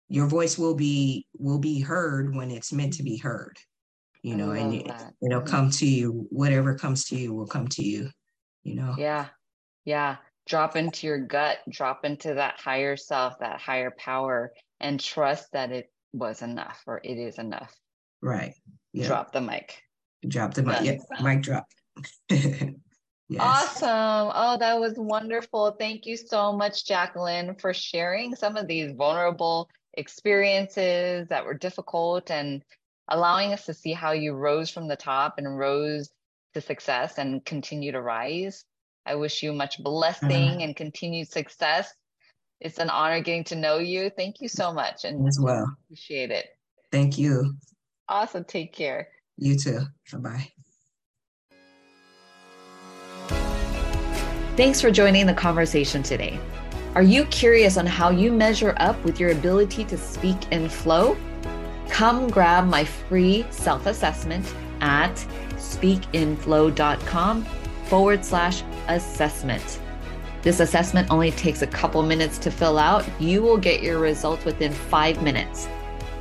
your 0.09 0.27
voice 0.27 0.59
will 0.59 0.75
be 0.75 1.27
will 1.39 1.59
be 1.59 1.81
heard 1.81 2.35
when 2.35 2.51
it's 2.51 2.73
meant 2.73 2.93
to 2.95 3.03
be 3.03 3.17
heard 3.17 3.57
you 4.23 4.37
know 4.37 4.51
and 4.51 4.75
it, 4.75 4.87
it'll 5.23 5.41
mm-hmm. 5.41 5.49
come 5.49 5.71
to 5.71 5.87
you 5.87 6.27
whatever 6.31 6.75
comes 6.75 7.05
to 7.05 7.17
you 7.17 7.35
will 7.35 7.47
come 7.47 7.69
to 7.69 7.85
you 7.85 8.09
you 8.63 8.75
know 8.75 8.95
yeah 8.99 9.27
yeah 9.85 10.17
drop 10.47 10.77
into 10.77 11.07
your 11.07 11.19
gut 11.19 11.59
drop 11.69 12.05
into 12.05 12.35
that 12.35 12.59
higher 12.59 12.97
self 12.97 13.39
that 13.41 13.61
higher 13.61 13.93
power 13.99 14.53
and 14.81 15.01
trust 15.01 15.51
that 15.53 15.73
it 15.73 15.91
was 16.13 16.43
enough 16.43 16.83
or 16.87 17.01
it 17.05 17.19
is 17.19 17.39
enough. 17.39 17.75
Right. 18.23 18.55
Yeah. 18.93 19.07
Drop 19.07 19.33
the 19.33 19.41
mic. 19.41 19.83
Drop 20.27 20.55
the 20.55 20.63
mic. 20.63 20.83
Yeah. 20.83 20.97
Mic 21.23 21.43
drop. 21.43 21.67
Yes. 23.29 23.43
Awesome. 23.43 24.33
Oh, 24.35 24.57
that 24.59 24.79
was 24.79 24.95
wonderful. 24.97 25.73
Thank 25.73 26.07
you 26.07 26.17
so 26.17 26.53
much, 26.53 26.87
Jacqueline, 26.87 27.57
for 27.57 27.75
sharing 27.75 28.37
some 28.37 28.57
of 28.57 28.69
these 28.69 28.93
vulnerable 28.93 29.69
experiences 29.95 31.27
that 31.29 31.45
were 31.45 31.55
difficult 31.55 32.31
and 32.31 32.63
allowing 33.09 33.53
us 33.53 33.67
to 33.67 33.75
see 33.75 33.93
how 33.93 34.13
you 34.13 34.35
rose 34.35 34.71
from 34.71 34.87
the 34.87 34.97
top 34.97 35.35
and 35.39 35.59
rose 35.59 36.11
to 36.55 36.61
success 36.61 37.19
and 37.19 37.45
continue 37.45 37.93
to 37.93 38.01
rise. 38.01 38.65
I 39.05 39.15
wish 39.15 39.43
you 39.43 39.53
much 39.53 39.83
blessing 39.83 40.31
uh-huh. 40.31 40.59
and 40.61 40.77
continued 40.77 41.29
success. 41.29 41.93
It's 42.61 42.79
an 42.79 42.91
honor 42.91 43.21
getting 43.21 43.45
to 43.45 43.57
know 43.57 43.79
you. 43.79 44.11
Thank 44.11 44.41
you 44.41 44.49
so 44.49 44.73
much. 44.73 45.05
And 45.05 45.27
as 45.27 45.39
well. 45.41 45.77
Appreciate 45.85 46.31
it. 46.31 46.47
Thank 46.91 47.19
you. 47.19 47.55
Awesome. 48.09 48.45
Take 48.45 48.73
care. 48.73 49.09
You 49.37 49.59
too. 49.59 49.81
Bye 50.13 50.19
bye. 50.19 50.53
Thanks 54.57 54.81
for 54.81 54.91
joining 54.91 55.27
the 55.27 55.35
conversation 55.35 56.03
today. 56.03 56.41
Are 56.95 57.03
you 57.03 57.27
curious 57.27 57.77
on 57.77 57.85
how 57.85 58.09
you 58.09 58.33
measure 58.33 58.73
up 58.79 59.05
with 59.05 59.21
your 59.21 59.33
ability 59.33 59.85
to 59.85 59.99
speak 59.99 60.51
in 60.51 60.71
flow? 60.71 61.15
Come 61.91 62.31
grab 62.31 62.67
my 62.67 62.87
free 62.87 63.45
self 63.51 63.85
assessment 63.85 64.51
at 64.81 65.15
speakinflow.com 65.57 67.45
forward 67.85 68.25
slash 68.25 68.63
assessment. 68.89 69.79
This 70.41 70.61
assessment 70.61 71.11
only 71.11 71.33
takes 71.33 71.61
a 71.61 71.67
couple 71.67 72.03
minutes 72.03 72.39
to 72.39 72.51
fill 72.51 72.79
out. 72.79 73.05
You 73.21 73.43
will 73.43 73.59
get 73.59 73.83
your 73.83 73.99
results 73.99 74.47
within 74.47 74.73
five 74.73 75.23
minutes. 75.23 75.69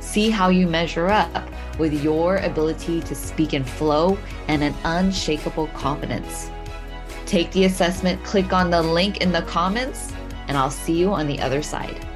See 0.00 0.28
how 0.28 0.50
you 0.50 0.66
measure 0.66 1.08
up 1.08 1.48
with 1.78 2.04
your 2.04 2.36
ability 2.36 3.00
to 3.00 3.14
speak 3.14 3.54
in 3.54 3.64
flow 3.64 4.18
and 4.48 4.62
an 4.62 4.74
unshakable 4.84 5.68
confidence. 5.68 6.50
Take 7.26 7.50
the 7.50 7.64
assessment, 7.64 8.22
click 8.24 8.52
on 8.52 8.70
the 8.70 8.80
link 8.80 9.18
in 9.18 9.32
the 9.32 9.42
comments, 9.42 10.12
and 10.46 10.56
I'll 10.56 10.70
see 10.70 10.96
you 10.96 11.12
on 11.12 11.26
the 11.26 11.40
other 11.40 11.60
side. 11.60 12.06